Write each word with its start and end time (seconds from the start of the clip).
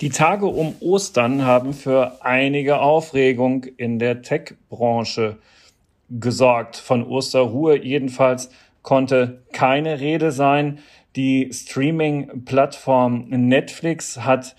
Die 0.00 0.10
Tage 0.10 0.46
um 0.46 0.76
Ostern 0.80 1.44
haben 1.44 1.72
für 1.72 2.24
einige 2.24 2.80
Aufregung 2.80 3.64
in 3.64 3.98
der 3.98 4.22
Tech-Branche 4.22 5.38
gesorgt. 6.08 6.76
Von 6.76 7.04
Osterruhe 7.04 7.82
jedenfalls 7.82 8.50
konnte 8.82 9.42
keine 9.52 9.98
Rede 10.00 10.30
sein. 10.30 10.78
Die 11.16 11.50
Streaming-Plattform 11.52 13.26
Netflix 13.28 14.20
hat 14.20 14.54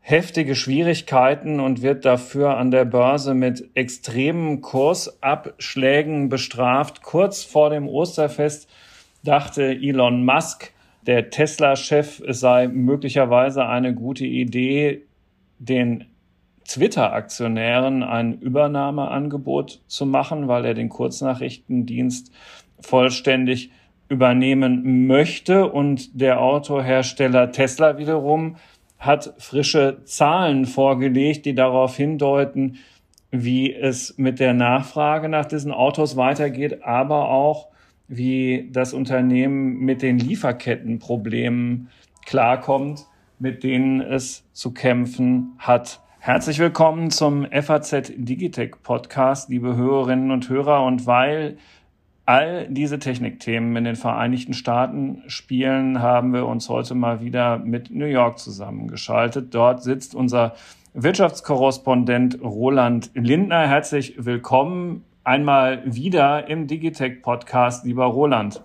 heftige 0.00 0.54
Schwierigkeiten 0.54 1.60
und 1.60 1.82
wird 1.82 2.06
dafür 2.06 2.56
an 2.56 2.70
der 2.70 2.86
Börse 2.86 3.34
mit 3.34 3.68
extremen 3.74 4.62
Kursabschlägen 4.62 6.30
bestraft. 6.30 7.02
Kurz 7.02 7.44
vor 7.44 7.68
dem 7.68 7.88
Osterfest 7.88 8.70
dachte 9.22 9.64
Elon 9.64 10.24
Musk, 10.24 10.72
der 11.06 11.30
Tesla-Chef, 11.30 12.20
es 12.20 12.40
sei 12.40 12.68
möglicherweise 12.68 13.66
eine 13.66 13.94
gute 13.94 14.26
Idee, 14.26 15.02
den 15.58 16.06
Twitter-Aktionären 16.66 18.02
ein 18.02 18.38
Übernahmeangebot 18.40 19.80
zu 19.86 20.06
machen, 20.06 20.48
weil 20.48 20.64
er 20.66 20.74
den 20.74 20.90
Kurznachrichtendienst 20.90 22.30
vollständig 22.80 23.70
übernehmen 24.08 25.06
möchte. 25.06 25.66
Und 25.70 26.20
der 26.20 26.40
Autohersteller 26.40 27.52
Tesla 27.52 27.98
wiederum 27.98 28.56
hat 28.98 29.34
frische 29.38 30.04
Zahlen 30.04 30.66
vorgelegt, 30.66 31.46
die 31.46 31.54
darauf 31.54 31.96
hindeuten, 31.96 32.76
wie 33.30 33.72
es 33.72 34.16
mit 34.18 34.40
der 34.40 34.54
Nachfrage 34.54 35.28
nach 35.28 35.46
diesen 35.46 35.72
Autos 35.72 36.16
weitergeht, 36.16 36.82
aber 36.82 37.30
auch 37.30 37.68
wie 38.08 38.68
das 38.72 38.94
Unternehmen 38.94 39.80
mit 39.80 40.00
den 40.00 40.18
Lieferkettenproblemen 40.18 41.88
klarkommt, 42.24 43.06
mit 43.38 43.62
denen 43.62 44.00
es 44.00 44.44
zu 44.52 44.72
kämpfen 44.72 45.52
hat. 45.58 46.00
Herzlich 46.18 46.58
willkommen 46.58 47.10
zum 47.10 47.46
FAZ 47.46 48.12
Digitech 48.16 48.72
Podcast, 48.82 49.50
liebe 49.50 49.76
Hörerinnen 49.76 50.30
und 50.30 50.48
Hörer. 50.48 50.84
Und 50.84 51.06
weil 51.06 51.58
all 52.24 52.66
diese 52.68 52.98
Technikthemen 52.98 53.76
in 53.76 53.84
den 53.84 53.96
Vereinigten 53.96 54.54
Staaten 54.54 55.22
spielen, 55.26 56.00
haben 56.00 56.32
wir 56.32 56.46
uns 56.46 56.68
heute 56.68 56.94
mal 56.94 57.20
wieder 57.22 57.58
mit 57.58 57.90
New 57.90 58.06
York 58.06 58.38
zusammengeschaltet. 58.38 59.54
Dort 59.54 59.82
sitzt 59.82 60.14
unser 60.14 60.54
Wirtschaftskorrespondent 60.94 62.42
Roland 62.42 63.10
Lindner. 63.14 63.68
Herzlich 63.68 64.14
willkommen 64.18 65.04
einmal 65.28 65.82
wieder 65.84 66.48
im 66.48 66.66
Digitech 66.66 67.20
Podcast, 67.20 67.84
lieber 67.84 68.06
Roland. 68.06 68.62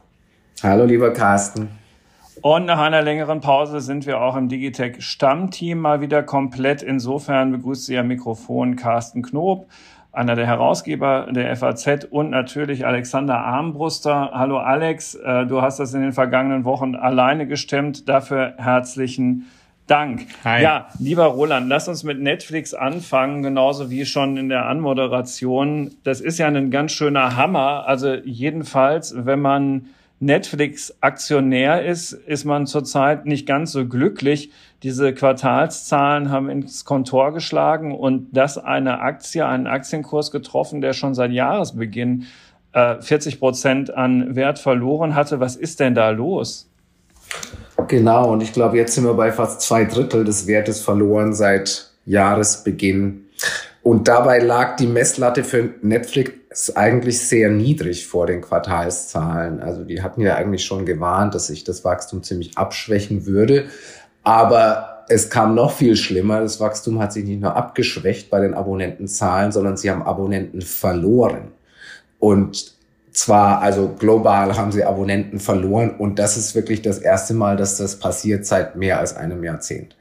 Hallo, 0.63 0.85
lieber 0.85 1.11
Carsten. 1.11 1.67
Und 2.41 2.65
nach 2.65 2.79
einer 2.79 3.01
längeren 3.01 3.41
Pause 3.41 3.81
sind 3.81 4.05
wir 4.05 4.21
auch 4.21 4.37
im 4.37 4.47
Digitech 4.47 5.03
Stammteam 5.03 5.79
mal 5.79 5.99
wieder 5.99 6.23
komplett. 6.23 6.81
Insofern 6.81 7.51
begrüßt 7.51 7.85
Sie 7.85 7.97
am 7.97 8.07
Mikrofon 8.07 8.77
Carsten 8.77 9.23
Knob, 9.23 9.67
einer 10.13 10.35
der 10.35 10.47
Herausgeber 10.47 11.27
der 11.29 11.53
FAZ 11.57 12.05
und 12.09 12.29
natürlich 12.29 12.85
Alexander 12.85 13.39
Armbruster. 13.39 14.31
Hallo 14.33 14.57
Alex, 14.57 15.15
äh, 15.15 15.45
du 15.45 15.61
hast 15.61 15.81
das 15.81 15.93
in 15.93 16.01
den 16.01 16.13
vergangenen 16.13 16.63
Wochen 16.63 16.95
alleine 16.95 17.45
gestemmt. 17.45 18.07
Dafür 18.07 18.53
herzlichen 18.57 19.39
Dank. 19.39 19.62
Dank. 19.93 20.25
Hi. 20.43 20.63
Ja, 20.63 20.87
lieber 20.97 21.25
Roland, 21.25 21.69
lass 21.69 21.87
uns 21.87 22.03
mit 22.03 22.19
Netflix 22.19 22.73
anfangen, 22.73 23.43
genauso 23.43 23.91
wie 23.91 24.07
schon 24.07 24.37
in 24.37 24.49
der 24.49 24.65
Anmoderation. 24.65 25.91
Das 26.03 26.19
ist 26.19 26.39
ja 26.39 26.47
ein 26.47 26.71
ganz 26.71 26.93
schöner 26.93 27.35
Hammer. 27.37 27.85
Also 27.85 28.15
jedenfalls, 28.15 29.13
wenn 29.15 29.39
man 29.39 29.89
Netflix-Aktionär 30.19 31.85
ist, 31.85 32.11
ist 32.11 32.43
man 32.43 32.65
zurzeit 32.65 33.27
nicht 33.27 33.45
ganz 33.45 33.71
so 33.71 33.87
glücklich. 33.87 34.49
Diese 34.81 35.13
Quartalszahlen 35.13 36.31
haben 36.31 36.49
ins 36.49 36.85
Kontor 36.85 37.31
geschlagen 37.31 37.93
und 37.93 38.35
das 38.35 38.57
eine 38.57 38.99
Aktie, 38.99 39.45
einen 39.45 39.67
Aktienkurs 39.67 40.31
getroffen, 40.31 40.81
der 40.81 40.93
schon 40.93 41.13
seit 41.13 41.31
Jahresbeginn 41.31 42.25
äh, 42.71 42.99
40 42.99 43.39
Prozent 43.39 43.93
an 43.93 44.35
Wert 44.35 44.57
verloren 44.57 45.13
hatte. 45.13 45.39
Was 45.39 45.55
ist 45.55 45.79
denn 45.79 45.93
da 45.93 46.09
los? 46.09 46.72
Genau, 47.87 48.31
und 48.31 48.41
ich 48.41 48.53
glaube, 48.53 48.77
jetzt 48.77 48.95
sind 48.95 49.03
wir 49.05 49.13
bei 49.13 49.31
fast 49.31 49.61
zwei 49.61 49.85
Drittel 49.85 50.23
des 50.23 50.47
Wertes 50.47 50.81
verloren 50.81 51.33
seit 51.33 51.91
Jahresbeginn. 52.05 53.25
Und 53.81 54.07
dabei 54.07 54.39
lag 54.39 54.77
die 54.77 54.87
Messlatte 54.87 55.43
für 55.43 55.71
Netflix 55.81 56.75
eigentlich 56.75 57.19
sehr 57.19 57.49
niedrig 57.49 58.07
vor 58.07 58.27
den 58.27 58.41
Quartalszahlen. 58.41 59.59
Also 59.59 59.83
die 59.83 60.01
hatten 60.01 60.21
ja 60.21 60.35
eigentlich 60.35 60.63
schon 60.63 60.85
gewarnt, 60.85 61.35
dass 61.35 61.47
sich 61.47 61.63
das 61.63 61.83
Wachstum 61.83 62.23
ziemlich 62.23 62.57
abschwächen 62.57 63.25
würde. 63.25 63.65
Aber 64.23 65.03
es 65.09 65.29
kam 65.29 65.53
noch 65.53 65.71
viel 65.71 65.97
schlimmer. 65.97 66.39
Das 66.39 66.59
Wachstum 66.59 66.99
hat 66.99 67.11
sich 67.11 67.25
nicht 67.25 67.41
nur 67.41 67.55
abgeschwächt 67.55 68.29
bei 68.29 68.39
den 68.39 68.53
Abonnentenzahlen, 68.53 69.51
sondern 69.51 69.75
sie 69.75 69.91
haben 69.91 70.03
Abonnenten 70.03 70.61
verloren. 70.61 71.51
Und 72.19 72.72
zwar, 73.13 73.61
also 73.61 73.89
global 73.97 74.57
haben 74.57 74.71
sie 74.71 74.83
Abonnenten 74.83 75.39
verloren 75.39 75.91
und 75.91 76.19
das 76.19 76.35
ist 76.35 76.55
wirklich 76.55 76.81
das 76.81 76.97
erste 76.97 77.33
Mal, 77.33 77.57
dass 77.57 77.77
das 77.77 77.99
passiert 77.99 78.45
seit 78.45 78.75
mehr 78.75 78.99
als 78.99 79.15
einem 79.15 79.43
Jahrzehnt 79.43 79.95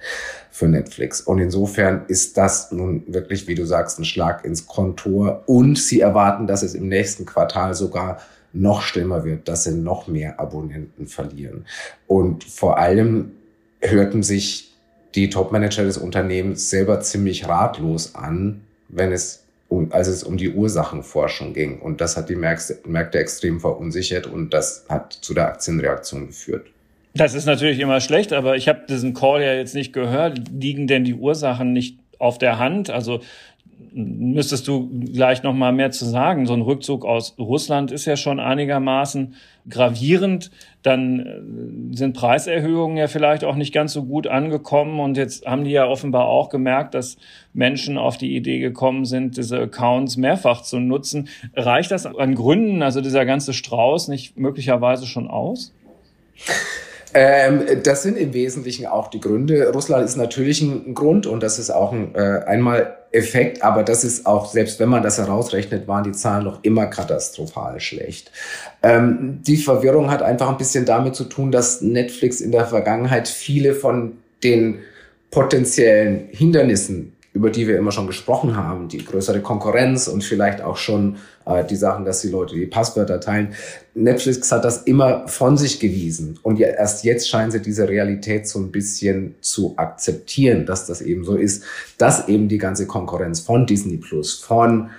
für 0.50 0.66
Netflix. 0.66 1.20
Und 1.20 1.38
insofern 1.38 2.04
ist 2.08 2.36
das 2.36 2.72
nun 2.72 3.04
wirklich, 3.06 3.46
wie 3.48 3.54
du 3.54 3.64
sagst, 3.64 3.98
ein 3.98 4.04
Schlag 4.04 4.44
ins 4.44 4.66
Kontor 4.66 5.42
und 5.46 5.78
sie 5.78 6.00
erwarten, 6.00 6.46
dass 6.46 6.62
es 6.62 6.74
im 6.74 6.88
nächsten 6.88 7.26
Quartal 7.26 7.74
sogar 7.74 8.18
noch 8.52 8.82
schlimmer 8.82 9.24
wird, 9.24 9.48
dass 9.48 9.64
sie 9.64 9.72
noch 9.72 10.08
mehr 10.08 10.40
Abonnenten 10.40 11.06
verlieren. 11.06 11.66
Und 12.06 12.44
vor 12.44 12.78
allem 12.78 13.32
hörten 13.80 14.22
sich 14.22 14.74
die 15.14 15.30
Topmanager 15.30 15.84
des 15.84 15.98
Unternehmens 15.98 16.70
selber 16.70 17.00
ziemlich 17.00 17.48
ratlos 17.48 18.14
an, 18.14 18.62
wenn 18.88 19.12
es 19.12 19.41
als 19.90 20.08
es 20.08 20.22
um 20.22 20.36
die 20.36 20.50
Ursachenforschung 20.50 21.52
ging. 21.54 21.80
Und 21.80 22.00
das 22.00 22.16
hat 22.16 22.28
die 22.28 22.34
Märkte 22.34 23.18
extrem 23.18 23.60
verunsichert 23.60 24.26
und 24.26 24.54
das 24.54 24.84
hat 24.88 25.12
zu 25.12 25.34
der 25.34 25.46
Aktienreaktion 25.46 26.26
geführt. 26.28 26.66
Das 27.14 27.34
ist 27.34 27.44
natürlich 27.44 27.78
immer 27.78 28.00
schlecht, 28.00 28.32
aber 28.32 28.56
ich 28.56 28.68
habe 28.68 28.84
diesen 28.88 29.12
Call 29.12 29.42
ja 29.42 29.52
jetzt 29.52 29.74
nicht 29.74 29.92
gehört. 29.92 30.40
Liegen 30.50 30.86
denn 30.86 31.04
die 31.04 31.14
Ursachen 31.14 31.72
nicht 31.72 31.98
auf 32.18 32.38
der 32.38 32.58
Hand? 32.58 32.88
Also 32.88 33.20
müsstest 33.92 34.68
du 34.68 34.88
gleich 35.12 35.42
noch 35.42 35.52
mal 35.52 35.72
mehr 35.72 35.90
zu 35.90 36.04
sagen. 36.04 36.46
So 36.46 36.54
ein 36.54 36.62
Rückzug 36.62 37.04
aus 37.04 37.34
Russland 37.38 37.90
ist 37.92 38.06
ja 38.06 38.16
schon 38.16 38.40
einigermaßen 38.40 39.34
gravierend. 39.68 40.50
Dann 40.82 41.20
äh, 41.20 41.96
sind 41.96 42.14
Preiserhöhungen 42.14 42.96
ja 42.96 43.08
vielleicht 43.08 43.44
auch 43.44 43.54
nicht 43.54 43.72
ganz 43.72 43.92
so 43.92 44.04
gut 44.04 44.26
angekommen. 44.26 45.00
Und 45.00 45.16
jetzt 45.16 45.46
haben 45.46 45.64
die 45.64 45.70
ja 45.70 45.86
offenbar 45.86 46.26
auch 46.26 46.48
gemerkt, 46.48 46.94
dass 46.94 47.16
Menschen 47.52 47.98
auf 47.98 48.16
die 48.16 48.34
Idee 48.34 48.58
gekommen 48.58 49.04
sind, 49.04 49.36
diese 49.36 49.58
Accounts 49.58 50.16
mehrfach 50.16 50.62
zu 50.62 50.78
nutzen. 50.78 51.28
Reicht 51.54 51.90
das 51.90 52.06
an 52.06 52.34
Gründen, 52.34 52.82
also 52.82 53.00
dieser 53.00 53.24
ganze 53.24 53.52
Strauß, 53.52 54.08
nicht 54.08 54.36
möglicherweise 54.36 55.06
schon 55.06 55.28
aus? 55.28 55.72
Ähm, 57.14 57.62
das 57.82 58.02
sind 58.02 58.16
im 58.16 58.32
Wesentlichen 58.32 58.86
auch 58.86 59.08
die 59.08 59.20
Gründe. 59.20 59.70
Russland 59.72 60.04
ist 60.04 60.16
natürlich 60.16 60.62
ein 60.62 60.94
Grund 60.94 61.26
und 61.26 61.42
das 61.42 61.58
ist 61.58 61.70
auch 61.70 61.92
ein 61.92 62.14
äh, 62.14 62.42
einmal 62.46 62.96
Effekt, 63.12 63.62
aber 63.62 63.82
das 63.82 64.04
ist 64.04 64.24
auch, 64.24 64.50
selbst 64.50 64.80
wenn 64.80 64.88
man 64.88 65.02
das 65.02 65.18
herausrechnet, 65.18 65.86
waren 65.86 66.04
die 66.04 66.12
Zahlen 66.12 66.44
noch 66.44 66.64
immer 66.64 66.86
katastrophal 66.86 67.78
schlecht. 67.80 68.30
Ähm, 68.82 69.40
die 69.42 69.58
Verwirrung 69.58 70.10
hat 70.10 70.22
einfach 70.22 70.48
ein 70.48 70.56
bisschen 70.56 70.86
damit 70.86 71.14
zu 71.14 71.24
tun, 71.24 71.52
dass 71.52 71.82
Netflix 71.82 72.40
in 72.40 72.52
der 72.52 72.66
Vergangenheit 72.66 73.28
viele 73.28 73.74
von 73.74 74.12
den 74.42 74.78
potenziellen 75.30 76.28
Hindernissen 76.30 77.12
über 77.34 77.50
die 77.50 77.66
wir 77.66 77.78
immer 77.78 77.92
schon 77.92 78.06
gesprochen 78.06 78.56
haben, 78.56 78.88
die 78.88 79.04
größere 79.04 79.40
Konkurrenz 79.40 80.06
und 80.06 80.22
vielleicht 80.22 80.60
auch 80.60 80.76
schon 80.76 81.16
äh, 81.46 81.64
die 81.64 81.76
Sachen, 81.76 82.04
dass 82.04 82.20
die 82.20 82.28
Leute 82.28 82.54
die 82.54 82.66
Passwörter 82.66 83.20
teilen. 83.20 83.54
Netflix 83.94 84.52
hat 84.52 84.64
das 84.64 84.82
immer 84.82 85.26
von 85.28 85.56
sich 85.56 85.80
gewiesen 85.80 86.38
und 86.42 86.58
ja, 86.58 86.68
erst 86.68 87.04
jetzt 87.04 87.28
scheinen 87.28 87.50
sie 87.50 87.62
diese 87.62 87.88
Realität 87.88 88.46
so 88.46 88.58
ein 88.58 88.70
bisschen 88.70 89.36
zu 89.40 89.74
akzeptieren, 89.76 90.66
dass 90.66 90.86
das 90.86 91.00
eben 91.00 91.24
so 91.24 91.36
ist, 91.36 91.64
dass 91.96 92.28
eben 92.28 92.48
die 92.48 92.58
ganze 92.58 92.86
Konkurrenz 92.86 93.40
von 93.40 93.66
Disney 93.66 93.96
Plus, 93.96 94.34
von 94.34 94.90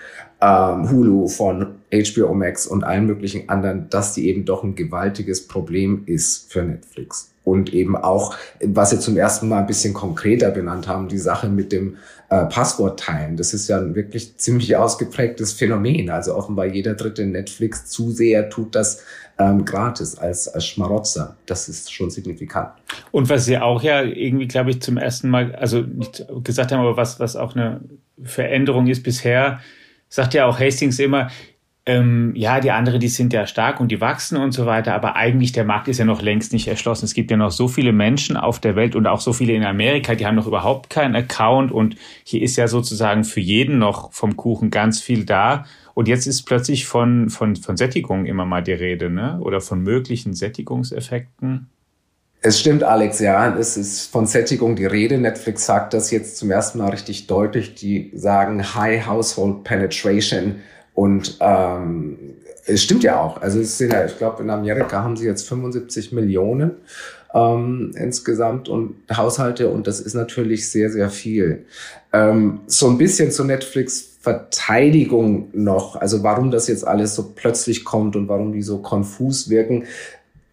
ähm, 0.41 0.89
Hulu, 0.89 1.27
von 1.27 1.75
HBO 1.91 2.33
Max 2.33 2.65
und 2.65 2.83
allen 2.83 3.05
möglichen 3.05 3.47
anderen, 3.49 3.89
dass 3.89 4.13
die 4.13 4.27
eben 4.27 4.45
doch 4.45 4.63
ein 4.63 4.75
gewaltiges 4.75 5.47
Problem 5.47 6.03
ist 6.07 6.51
für 6.51 6.63
Netflix 6.63 7.32
und 7.43 7.73
eben 7.73 7.95
auch, 7.95 8.35
was 8.63 8.91
Sie 8.91 8.99
zum 8.99 9.17
ersten 9.17 9.49
Mal 9.49 9.59
ein 9.59 9.67
bisschen 9.67 9.93
konkreter 9.93 10.51
benannt 10.51 10.87
haben, 10.87 11.07
die 11.07 11.17
Sache 11.17 11.49
mit 11.49 11.71
dem 11.71 11.97
äh, 12.29 12.45
Passwort 12.45 12.99
teilen. 12.99 13.37
Das 13.37 13.53
ist 13.53 13.67
ja 13.67 13.77
ein 13.77 13.95
wirklich 13.95 14.37
ziemlich 14.37 14.75
ausgeprägtes 14.75 15.53
Phänomen. 15.53 16.09
Also 16.09 16.35
offenbar 16.35 16.65
jeder 16.65 16.93
dritte 16.93 17.25
Netflix-Zuseher 17.25 18.49
tut 18.49 18.75
das 18.75 19.03
ähm, 19.37 19.65
gratis 19.65 20.17
als, 20.17 20.47
als 20.47 20.65
Schmarotzer. 20.65 21.35
Das 21.45 21.67
ist 21.67 21.91
schon 21.91 22.09
signifikant. 22.09 22.71
Und 23.11 23.29
was 23.29 23.45
Sie 23.45 23.57
auch 23.57 23.83
ja 23.83 24.01
irgendwie, 24.01 24.47
glaube 24.47 24.69
ich, 24.69 24.81
zum 24.81 24.97
ersten 24.97 25.29
Mal, 25.29 25.55
also 25.55 25.81
nicht 25.81 26.25
gesagt 26.43 26.71
haben, 26.71 26.79
aber 26.79 26.97
was, 26.97 27.19
was 27.19 27.35
auch 27.35 27.55
eine 27.55 27.81
Veränderung 28.23 28.87
ist 28.87 29.03
bisher, 29.03 29.59
sagt 30.07 30.33
ja 30.33 30.45
auch 30.45 30.59
Hastings 30.59 30.99
immer, 30.99 31.29
ähm, 31.85 32.31
ja, 32.35 32.61
die 32.61 32.71
anderen, 32.71 33.01
die 33.01 33.09
sind 33.09 33.33
ja 33.33 33.45
stark 33.45 33.81
und 33.81 33.89
die 33.89 33.99
wachsen 33.99 34.37
und 34.37 34.53
so 34.53 34.65
weiter, 34.65 34.93
aber 34.93 35.17
eigentlich 35.17 35.51
der 35.51 35.65
Markt 35.65 35.89
ist 35.89 35.97
ja 35.97 36.05
noch 36.05 36.21
längst 36.21 36.53
nicht 36.53 36.67
erschlossen. 36.67 37.03
Es 37.03 37.13
gibt 37.13 37.29
ja 37.29 37.35
noch 37.35 37.51
so 37.51 37.67
viele 37.67 37.91
Menschen 37.91 38.37
auf 38.37 38.59
der 38.59 38.77
Welt 38.77 38.95
und 38.95 39.05
auch 39.05 39.19
so 39.19 39.33
viele 39.33 39.53
in 39.53 39.65
Amerika, 39.65 40.15
die 40.15 40.25
haben 40.25 40.35
noch 40.35 40.47
überhaupt 40.47 40.89
keinen 40.89 41.15
Account 41.15 41.73
und 41.73 41.97
hier 42.23 42.41
ist 42.41 42.55
ja 42.55 42.69
sozusagen 42.69 43.25
für 43.25 43.41
jeden 43.41 43.79
noch 43.79 44.13
vom 44.13 44.37
Kuchen 44.37 44.71
ganz 44.71 45.01
viel 45.01 45.25
da. 45.25 45.65
Und 45.93 46.07
jetzt 46.07 46.25
ist 46.25 46.43
plötzlich 46.43 46.85
von, 46.85 47.29
von, 47.29 47.55
von 47.55 47.77
Sättigung 47.77 48.25
immer 48.25 48.45
mal 48.45 48.63
die 48.63 48.71
Rede, 48.71 49.11
ne? 49.11 49.37
Oder 49.41 49.61
von 49.61 49.81
möglichen 49.81 50.33
Sättigungseffekten. 50.33 51.69
Es 52.41 52.59
stimmt, 52.59 52.83
Alex, 52.83 53.19
ja, 53.19 53.55
es 53.55 53.77
ist 53.77 54.11
von 54.11 54.25
Sättigung 54.25 54.75
die 54.75 54.85
Rede. 54.85 55.17
Netflix 55.17 55.65
sagt 55.65 55.93
das 55.93 56.11
jetzt 56.11 56.37
zum 56.37 56.49
ersten 56.49 56.79
Mal 56.79 56.89
richtig 56.89 57.27
deutlich. 57.27 57.75
Die 57.75 58.11
sagen 58.15 58.75
High 58.75 59.05
Household 59.05 59.63
Penetration 59.63 60.55
und 60.93 61.37
ähm, 61.39 62.17
es 62.65 62.83
stimmt 62.83 63.03
ja 63.03 63.19
auch. 63.19 63.41
Also 63.41 63.59
es 63.59 63.77
sind 63.77 63.91
ja, 63.91 64.05
ich 64.05 64.17
glaube, 64.17 64.43
in 64.43 64.49
Amerika 64.49 65.03
haben 65.03 65.17
sie 65.17 65.25
jetzt 65.25 65.47
75 65.47 66.11
Millionen 66.11 66.71
ähm, 67.33 67.91
insgesamt 67.95 68.69
und 68.69 68.95
Haushalte 69.11 69.69
und 69.69 69.87
das 69.87 69.99
ist 69.99 70.13
natürlich 70.13 70.69
sehr, 70.69 70.89
sehr 70.89 71.09
viel. 71.09 71.65
Ähm, 72.13 72.61
so 72.67 72.87
ein 72.87 72.97
bisschen 72.97 73.31
zu 73.31 73.43
Netflix 73.43 74.13
Verteidigung 74.21 75.49
noch, 75.51 75.97
also 75.97 76.23
warum 76.23 76.49
das 76.49 76.69
jetzt 76.69 76.87
alles 76.87 77.13
so 77.13 77.33
plötzlich 77.35 77.83
kommt 77.83 78.15
und 78.15 78.29
warum 78.29 78.53
die 78.53 78.61
so 78.61 78.77
konfus 78.77 79.49
wirken. 79.49 79.83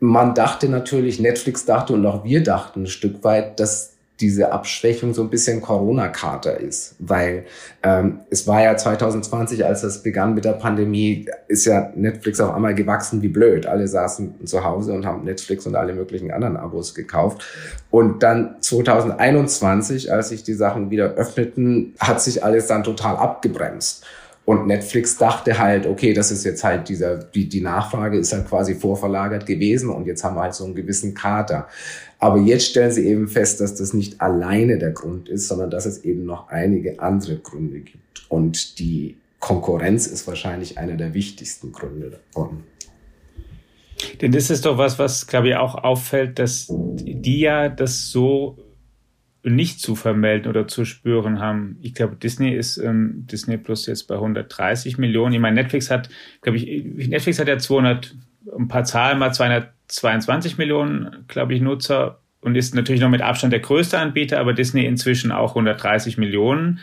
Man 0.00 0.34
dachte 0.34 0.68
natürlich, 0.68 1.20
Netflix 1.20 1.66
dachte 1.66 1.92
und 1.92 2.04
auch 2.04 2.24
wir 2.24 2.42
dachten 2.42 2.82
ein 2.82 2.86
Stück 2.88 3.22
weit, 3.22 3.60
dass 3.60 3.92
diese 4.20 4.52
Abschwächung 4.52 5.14
so 5.14 5.22
ein 5.22 5.30
bisschen 5.30 5.60
Corona-Kater 5.60 6.60
ist, 6.60 6.94
weil 6.98 7.44
ähm, 7.82 8.20
es 8.30 8.46
war 8.46 8.62
ja 8.62 8.76
2020, 8.76 9.64
als 9.64 9.82
das 9.82 10.02
begann 10.02 10.34
mit 10.34 10.44
der 10.44 10.52
Pandemie, 10.52 11.26
ist 11.48 11.64
ja 11.64 11.90
Netflix 11.94 12.40
auf 12.40 12.54
einmal 12.54 12.74
gewachsen 12.74 13.22
wie 13.22 13.28
blöd. 13.28 13.66
Alle 13.66 13.88
saßen 13.88 14.46
zu 14.46 14.64
Hause 14.64 14.92
und 14.92 15.06
haben 15.06 15.24
Netflix 15.24 15.66
und 15.66 15.76
alle 15.76 15.94
möglichen 15.94 16.30
anderen 16.30 16.56
Abos 16.56 16.94
gekauft. 16.94 17.44
Und 17.90 18.22
dann 18.22 18.56
2021, 18.60 20.12
als 20.12 20.28
sich 20.28 20.42
die 20.42 20.54
Sachen 20.54 20.90
wieder 20.90 21.14
öffneten, 21.14 21.94
hat 21.98 22.20
sich 22.20 22.44
alles 22.44 22.66
dann 22.66 22.84
total 22.84 23.16
abgebremst. 23.16 24.04
Und 24.50 24.66
Netflix 24.66 25.16
dachte 25.16 25.58
halt, 25.58 25.86
okay, 25.86 26.12
das 26.12 26.32
ist 26.32 26.44
jetzt 26.44 26.64
halt 26.64 26.88
dieser, 26.88 27.18
die, 27.18 27.48
die 27.48 27.60
Nachfrage 27.60 28.18
ist 28.18 28.32
halt 28.32 28.48
quasi 28.48 28.74
vorverlagert 28.74 29.46
gewesen 29.46 29.90
und 29.90 30.06
jetzt 30.06 30.24
haben 30.24 30.34
wir 30.34 30.42
halt 30.42 30.54
so 30.54 30.64
einen 30.64 30.74
gewissen 30.74 31.14
Kater. 31.14 31.68
Aber 32.20 32.38
jetzt 32.38 32.66
stellen 32.66 32.92
sie 32.92 33.08
eben 33.08 33.28
fest, 33.28 33.60
dass 33.60 33.74
das 33.74 33.94
nicht 33.94 34.20
alleine 34.20 34.78
der 34.78 34.90
Grund 34.90 35.28
ist, 35.30 35.48
sondern 35.48 35.70
dass 35.70 35.86
es 35.86 36.04
eben 36.04 36.26
noch 36.26 36.48
einige 36.48 37.00
andere 37.00 37.38
Gründe 37.38 37.80
gibt. 37.80 38.26
Und 38.28 38.78
die 38.78 39.16
Konkurrenz 39.38 40.06
ist 40.06 40.26
wahrscheinlich 40.26 40.76
einer 40.76 40.96
der 40.96 41.14
wichtigsten 41.14 41.72
Gründe 41.72 42.10
davon. 42.10 42.64
Denn 44.20 44.32
das 44.32 44.50
ist 44.50 44.66
doch 44.66 44.76
was, 44.76 44.98
was, 44.98 45.26
glaube 45.26 45.48
ich, 45.48 45.56
auch 45.56 45.74
auffällt, 45.74 46.38
dass 46.38 46.66
die 46.70 47.40
ja 47.40 47.70
das 47.70 48.10
so 48.10 48.58
nicht 49.42 49.80
zu 49.80 49.94
vermelden 49.94 50.50
oder 50.50 50.68
zu 50.68 50.84
spüren 50.84 51.40
haben. 51.40 51.78
Ich 51.80 51.94
glaube, 51.94 52.16
Disney 52.16 52.54
ist 52.54 52.76
ähm, 52.76 53.26
Disney 53.30 53.56
Plus 53.56 53.86
jetzt 53.86 54.06
bei 54.08 54.16
130 54.16 54.98
Millionen. 54.98 55.34
Ich 55.34 55.40
meine, 55.40 55.54
Netflix 55.54 55.90
hat, 55.90 56.10
glaube 56.42 56.58
ich, 56.58 56.84
Netflix 57.08 57.38
hat 57.38 57.48
ja 57.48 57.56
200, 57.56 58.14
ein 58.58 58.68
paar 58.68 58.84
Zahlen 58.84 59.18
mal 59.18 59.32
200 59.32 59.72
22 59.90 60.58
Millionen, 60.58 61.24
glaube 61.28 61.54
ich, 61.54 61.60
Nutzer 61.60 62.20
und 62.40 62.56
ist 62.56 62.74
natürlich 62.74 63.00
noch 63.00 63.10
mit 63.10 63.22
Abstand 63.22 63.52
der 63.52 63.60
größte 63.60 63.98
Anbieter, 63.98 64.38
aber 64.38 64.52
Disney 64.52 64.86
inzwischen 64.86 65.32
auch 65.32 65.50
130 65.50 66.16
Millionen. 66.16 66.78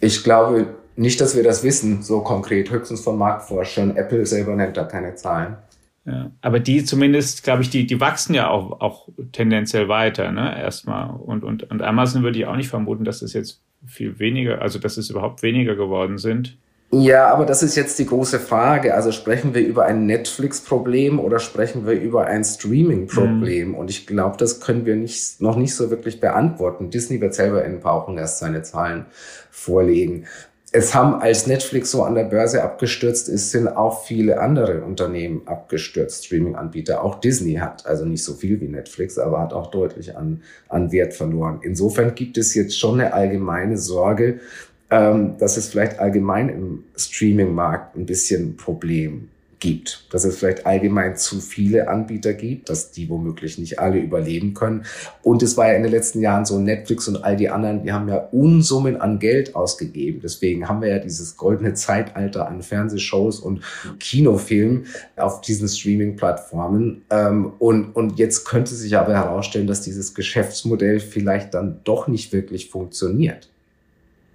Ich 0.00 0.22
glaube 0.22 0.74
nicht, 0.96 1.20
dass 1.20 1.36
wir 1.36 1.42
das 1.42 1.64
wissen, 1.64 2.02
so 2.02 2.20
konkret, 2.20 2.70
höchstens 2.70 3.00
von 3.00 3.18
Marktforschern. 3.18 3.96
Apple 3.96 4.26
selber 4.26 4.54
nennt 4.54 4.76
da 4.76 4.84
keine 4.84 5.14
Zahlen. 5.14 5.56
Ja, 6.04 6.30
aber 6.40 6.60
die 6.60 6.84
zumindest, 6.84 7.44
glaube 7.44 7.62
ich, 7.62 7.70
die, 7.70 7.86
die 7.86 8.00
wachsen 8.00 8.34
ja 8.34 8.48
auch, 8.48 8.80
auch 8.80 9.08
tendenziell 9.32 9.88
weiter, 9.88 10.32
ne, 10.32 10.58
erstmal. 10.58 11.10
Und, 11.10 11.44
und, 11.44 11.70
und 11.70 11.82
Amazon 11.82 12.22
würde 12.22 12.38
ich 12.38 12.46
auch 12.46 12.56
nicht 12.56 12.68
vermuten, 12.68 13.04
dass 13.04 13.20
es 13.20 13.32
jetzt 13.32 13.62
viel 13.86 14.18
weniger, 14.18 14.62
also 14.62 14.78
dass 14.78 14.96
es 14.96 15.10
überhaupt 15.10 15.42
weniger 15.42 15.74
geworden 15.74 16.18
sind. 16.18 16.56
Ja, 16.90 17.30
aber 17.30 17.44
das 17.44 17.62
ist 17.62 17.76
jetzt 17.76 17.98
die 17.98 18.06
große 18.06 18.40
Frage. 18.40 18.94
Also 18.94 19.12
sprechen 19.12 19.54
wir 19.54 19.60
über 19.60 19.84
ein 19.84 20.06
Netflix-Problem 20.06 21.20
oder 21.20 21.38
sprechen 21.38 21.86
wir 21.86 21.92
über 21.92 22.26
ein 22.26 22.44
Streaming-Problem? 22.44 23.68
Mhm. 23.68 23.74
Und 23.74 23.90
ich 23.90 24.06
glaube, 24.06 24.38
das 24.38 24.60
können 24.60 24.86
wir 24.86 24.96
nicht, 24.96 25.40
noch 25.42 25.56
nicht 25.56 25.74
so 25.74 25.90
wirklich 25.90 26.18
beantworten. 26.18 26.88
Disney 26.88 27.20
wird 27.20 27.34
selber 27.34 27.62
in 27.64 27.74
ein 27.74 27.80
paar 27.80 28.02
Wochen 28.02 28.16
erst 28.16 28.38
seine 28.38 28.62
Zahlen 28.62 29.04
vorlegen. 29.50 30.24
Es 30.70 30.94
haben, 30.94 31.14
als 31.14 31.46
Netflix 31.46 31.90
so 31.90 32.02
an 32.02 32.14
der 32.14 32.24
Börse 32.24 32.62
abgestürzt 32.62 33.28
ist, 33.28 33.50
sind 33.50 33.68
auch 33.68 34.04
viele 34.04 34.38
andere 34.38 34.82
Unternehmen 34.82 35.42
abgestürzt, 35.46 36.26
Streaming-Anbieter. 36.26 37.02
Auch 37.02 37.20
Disney 37.20 37.54
hat, 37.54 37.86
also 37.86 38.04
nicht 38.04 38.22
so 38.22 38.34
viel 38.34 38.60
wie 38.60 38.68
Netflix, 38.68 39.18
aber 39.18 39.40
hat 39.40 39.54
auch 39.54 39.70
deutlich 39.70 40.16
an, 40.16 40.42
an 40.68 40.92
Wert 40.92 41.14
verloren. 41.14 41.60
Insofern 41.62 42.14
gibt 42.14 42.36
es 42.36 42.54
jetzt 42.54 42.78
schon 42.78 43.00
eine 43.00 43.14
allgemeine 43.14 43.78
Sorge, 43.78 44.40
ähm, 44.90 45.36
dass 45.38 45.56
es 45.56 45.68
vielleicht 45.68 45.98
allgemein 45.98 46.48
im 46.48 46.84
Streaming-Markt 46.96 47.96
ein 47.96 48.06
bisschen 48.06 48.56
Problem 48.56 49.28
gibt, 49.60 50.06
dass 50.10 50.24
es 50.24 50.38
vielleicht 50.38 50.66
allgemein 50.66 51.16
zu 51.16 51.40
viele 51.40 51.88
Anbieter 51.88 52.32
gibt, 52.32 52.68
dass 52.68 52.92
die 52.92 53.08
womöglich 53.08 53.58
nicht 53.58 53.78
alle 53.78 53.98
überleben 53.98 54.54
können. 54.54 54.84
Und 55.22 55.42
es 55.42 55.56
war 55.56 55.68
ja 55.68 55.74
in 55.74 55.82
den 55.82 55.92
letzten 55.92 56.20
Jahren 56.20 56.44
so, 56.44 56.58
Netflix 56.58 57.08
und 57.08 57.24
all 57.24 57.36
die 57.36 57.50
anderen, 57.50 57.82
die 57.82 57.92
haben 57.92 58.08
ja 58.08 58.18
Unsummen 58.30 59.00
an 59.00 59.18
Geld 59.18 59.56
ausgegeben. 59.56 60.20
Deswegen 60.22 60.68
haben 60.68 60.80
wir 60.80 60.88
ja 60.88 60.98
dieses 60.98 61.36
goldene 61.36 61.74
Zeitalter 61.74 62.48
an 62.48 62.62
Fernsehshows 62.62 63.40
und 63.40 63.62
Kinofilmen 63.98 64.86
auf 65.16 65.40
diesen 65.40 65.68
Streaming-Plattformen. 65.68 67.02
Ähm, 67.10 67.52
und, 67.58 67.96
und 67.96 68.18
jetzt 68.18 68.44
könnte 68.44 68.74
sich 68.74 68.96
aber 68.96 69.14
herausstellen, 69.14 69.66
dass 69.66 69.82
dieses 69.82 70.14
Geschäftsmodell 70.14 71.00
vielleicht 71.00 71.54
dann 71.54 71.80
doch 71.84 72.06
nicht 72.06 72.32
wirklich 72.32 72.70
funktioniert. 72.70 73.48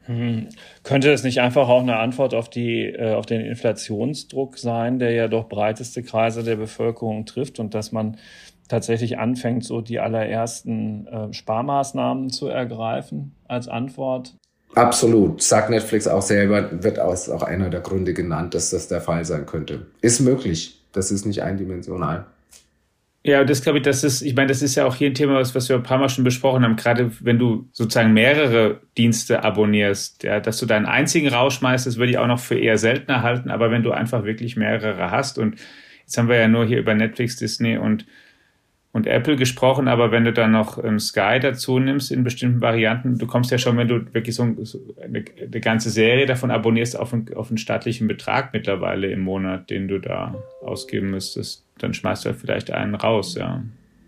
Hm. 0.06 0.50
Könnte 0.84 1.12
es 1.12 1.24
nicht 1.24 1.40
einfach 1.40 1.70
auch 1.70 1.82
eine 1.82 1.98
Antwort 1.98 2.34
auf, 2.34 2.50
die, 2.50 2.84
äh, 2.86 3.14
auf 3.14 3.26
den 3.26 3.42
Inflationsdruck 3.42 4.58
sein, 4.58 5.00
der 5.00 5.12
ja 5.12 5.28
doch 5.28 5.48
breiteste 5.48 6.04
Kreise 6.04 6.44
der 6.44 6.58
Bevölkerung 6.58 7.26
trifft 7.26 7.60
und 7.60 7.74
dass 7.74 7.92
man 7.92 8.18
tatsächlich 8.68 9.18
anfängt, 9.18 9.64
so 9.64 9.82
die 9.82 10.00
allerersten 10.00 11.08
äh, 11.08 11.34
Sparmaßnahmen 11.34 12.30
zu 12.30 12.48
ergreifen 12.48 13.36
als 13.48 13.68
Antwort? 13.68 14.36
Absolut. 14.76 15.42
Sagt 15.42 15.70
Netflix 15.70 16.08
auch 16.08 16.22
selber, 16.22 16.84
wird 16.84 17.00
als 17.00 17.30
auch 17.30 17.44
einer 17.44 17.70
der 17.70 17.82
Gründe 17.82 18.14
genannt, 18.14 18.56
dass 18.56 18.72
das 18.72 18.88
der 18.88 19.02
Fall 19.02 19.24
sein 19.24 19.46
könnte. 19.46 19.86
Ist 20.02 20.20
möglich. 20.20 20.82
Das 20.92 21.12
ist 21.12 21.26
nicht 21.26 21.44
eindimensional. 21.44 22.26
Ja, 23.26 23.46
das 23.46 23.62
glaube 23.62 23.78
ich, 23.78 23.86
das 23.86 24.04
ist, 24.04 24.22
ich 24.22 24.36
meine, 24.36 24.48
das 24.50 24.62
ist 24.62 24.76
ja 24.76 24.86
auch 24.86 24.96
hier 24.96 25.10
ein 25.10 25.14
Thema, 25.14 25.36
was, 25.36 25.56
was 25.56 25.70
wir 25.70 25.78
ein 25.78 25.84
paar 25.84 25.98
Mal 25.98 26.10
schon 26.10 26.26
besprochen 26.26 26.64
haben, 26.64 26.76
gerade 26.76 27.10
wenn 27.22 27.40
du 27.40 27.70
sozusagen 27.72 28.12
mehrere 28.12 28.82
Dienste 28.98 29.46
abonnierst, 29.46 30.24
ja, 30.24 30.42
dass 30.42 30.58
du 30.58 30.66
deinen 30.66 30.86
einzigen 30.86 31.30
rausschmeißt, 31.30 31.88
das 31.88 31.96
würde 31.96 32.12
ich 32.12 32.18
auch 32.18 32.28
noch 32.28 32.40
für 32.40 32.60
eher 32.60 32.78
seltener 32.78 33.22
halten, 33.22 33.50
aber 33.50 33.72
wenn 33.72 33.82
du 33.82 33.92
einfach 33.92 34.26
wirklich 34.26 34.58
mehrere 34.58 35.10
hast 35.10 35.38
und 35.38 35.56
jetzt 36.02 36.18
haben 36.18 36.28
wir 36.28 36.36
ja 36.36 36.50
nur 36.50 36.66
hier 36.66 36.80
über 36.80 36.96
Netflix, 36.96 37.38
Disney 37.38 37.78
und 37.78 38.06
und 38.94 39.08
Apple 39.08 39.36
gesprochen, 39.36 39.88
aber 39.88 40.12
wenn 40.12 40.24
du 40.24 40.32
dann 40.32 40.52
noch 40.52 40.82
ähm, 40.82 41.00
Sky 41.00 41.40
dazu 41.42 41.80
nimmst 41.80 42.12
in 42.12 42.24
bestimmten 42.24 42.62
Varianten, 42.62 43.18
du 43.18 43.26
kommst 43.26 43.50
ja 43.50 43.58
schon, 43.58 43.76
wenn 43.76 43.88
du 43.88 44.14
wirklich 44.14 44.36
so, 44.36 44.48
so 44.62 44.80
eine, 45.04 45.26
eine, 45.42 45.60
ganze 45.62 45.90
Serie 45.90 46.28
davon 46.28 46.52
abonnierst, 46.52 46.98
auf, 46.98 47.12
ein, 47.12 47.26
auf 47.36 47.50
einen 47.50 47.58
staatlichen 47.58 48.08
Betrag 48.08 48.54
mittlerweile 48.54 49.08
im 49.08 49.22
Monat, 49.22 49.72
den 49.72 49.88
du 49.88 50.00
da 50.00 50.36
ausgeben 50.62 51.10
müsstest. 51.10 51.66
Dann 51.80 51.96
schmeißt 51.96 52.24
du 52.24 52.30
halt 52.30 52.40
vielleicht 52.40 52.70
einen 52.70 52.94
raus, 52.94 53.36
ja. 53.36 53.64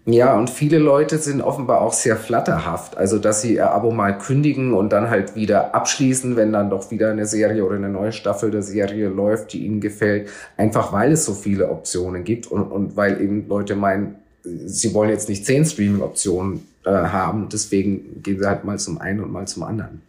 Ja, 0.08 0.38
und 0.38 0.52
viele 0.52 0.78
Leute 0.78 1.18
sind 1.18 1.42
offenbar 1.42 1.82
auch 1.82 1.94
sehr 1.94 2.16
flatterhaft. 2.16 2.96
Also, 2.96 3.18
dass 3.18 3.42
sie 3.42 3.56
ihr 3.56 3.72
Abo 3.72 3.90
mal 3.90 4.16
kündigen 4.16 4.76
und 4.76 4.94
dann 4.94 5.10
halt 5.10 5.36
wieder 5.36 5.74
abschließen, 5.74 6.36
wenn 6.36 6.54
dann 6.54 6.70
doch 6.70 6.92
wieder 6.92 7.10
eine 7.10 7.26
Serie 7.26 7.66
oder 7.66 7.78
eine 7.78 7.90
neue 7.90 8.12
Staffel 8.12 8.52
der 8.52 8.62
Serie 8.62 9.10
läuft, 9.10 9.54
die 9.54 9.66
ihnen 9.66 9.82
gefällt. 9.82 10.30
Einfach 10.58 10.94
weil 10.94 11.14
es 11.14 11.26
so 11.26 11.34
viele 11.34 11.72
Optionen 11.72 12.24
gibt 12.24 12.46
und, 12.46 12.72
und 12.72 12.96
weil 12.96 13.20
eben 13.20 13.48
Leute 13.48 13.76
meinen, 13.76 14.18
sie 14.66 14.94
wollen 14.94 15.10
jetzt 15.10 15.30
nicht 15.30 15.46
zehn 15.46 15.66
Streaming-Optionen 15.66 16.68
äh, 16.86 16.90
haben, 16.90 17.50
deswegen 17.52 18.22
gehen 18.22 18.40
sie 18.40 18.48
halt 18.48 18.64
mal 18.64 18.78
zum 18.80 19.00
einen 19.00 19.22
und 19.22 19.32
mal 19.32 19.48
zum 19.48 19.64
anderen. 19.64 20.02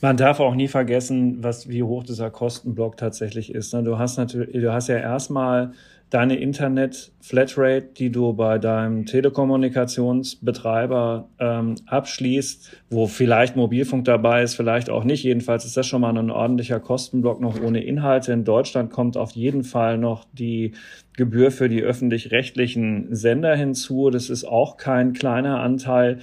Man 0.00 0.16
darf 0.16 0.40
auch 0.40 0.54
nie 0.54 0.68
vergessen, 0.68 1.38
was, 1.42 1.68
wie 1.68 1.82
hoch 1.82 2.02
dieser 2.02 2.30
Kostenblock 2.30 2.96
tatsächlich 2.96 3.54
ist. 3.54 3.72
Ne? 3.72 3.82
Du 3.84 3.98
hast 3.98 4.16
natürlich, 4.16 4.52
du 4.52 4.72
hast 4.72 4.88
ja 4.88 4.96
erstmal 4.96 5.72
deine 6.12 6.36
Internet-Flatrate, 6.36 7.88
die 7.96 8.10
du 8.10 8.34
bei 8.34 8.58
deinem 8.58 9.06
Telekommunikationsbetreiber 9.06 11.30
ähm, 11.38 11.76
abschließt, 11.86 12.76
wo 12.90 13.06
vielleicht 13.06 13.56
Mobilfunk 13.56 14.04
dabei 14.04 14.42
ist, 14.42 14.54
vielleicht 14.54 14.90
auch 14.90 15.04
nicht. 15.04 15.22
Jedenfalls 15.22 15.64
ist 15.64 15.78
das 15.78 15.86
schon 15.86 16.02
mal 16.02 16.14
ein 16.14 16.30
ordentlicher 16.30 16.80
Kostenblock 16.80 17.40
noch 17.40 17.62
ohne 17.62 17.82
Inhalte. 17.82 18.34
In 18.34 18.44
Deutschland 18.44 18.90
kommt 18.90 19.16
auf 19.16 19.30
jeden 19.30 19.64
Fall 19.64 19.96
noch 19.96 20.26
die 20.32 20.72
Gebühr 21.16 21.50
für 21.50 21.70
die 21.70 21.82
öffentlich-rechtlichen 21.82 23.14
Sender 23.14 23.56
hinzu. 23.56 24.10
Das 24.10 24.28
ist 24.28 24.44
auch 24.44 24.76
kein 24.76 25.14
kleiner 25.14 25.60
Anteil. 25.60 26.18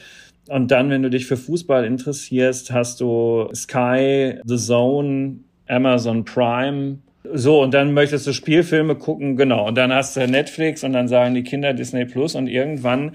Und 0.50 0.70
dann, 0.70 0.92
wenn 0.92 1.02
du 1.02 1.10
dich 1.10 1.26
für 1.26 1.38
Fußball 1.38 1.84
interessierst, 1.84 2.72
hast 2.72 3.02
du 3.02 3.50
Sky, 3.56 4.36
The 4.46 4.58
Zone, 4.58 5.38
Amazon 5.68 6.26
Prime, 6.26 7.00
So, 7.24 7.62
und 7.62 7.74
dann 7.74 7.94
möchtest 7.94 8.26
du 8.28 8.34
Spielfilme 8.34 8.96
gucken, 8.96 9.36
genau. 9.36 9.68
Und 9.68 9.76
dann 9.76 9.94
hast 9.94 10.16
du 10.16 10.26
Netflix 10.26 10.84
und 10.84 10.94
dann 10.94 11.08
sagen 11.08 11.36
die 11.36 11.44
Kinder 11.44 11.74
Disney 11.74 12.06
Plus 12.06 12.36
und 12.36 12.48
irgendwann 12.48 13.12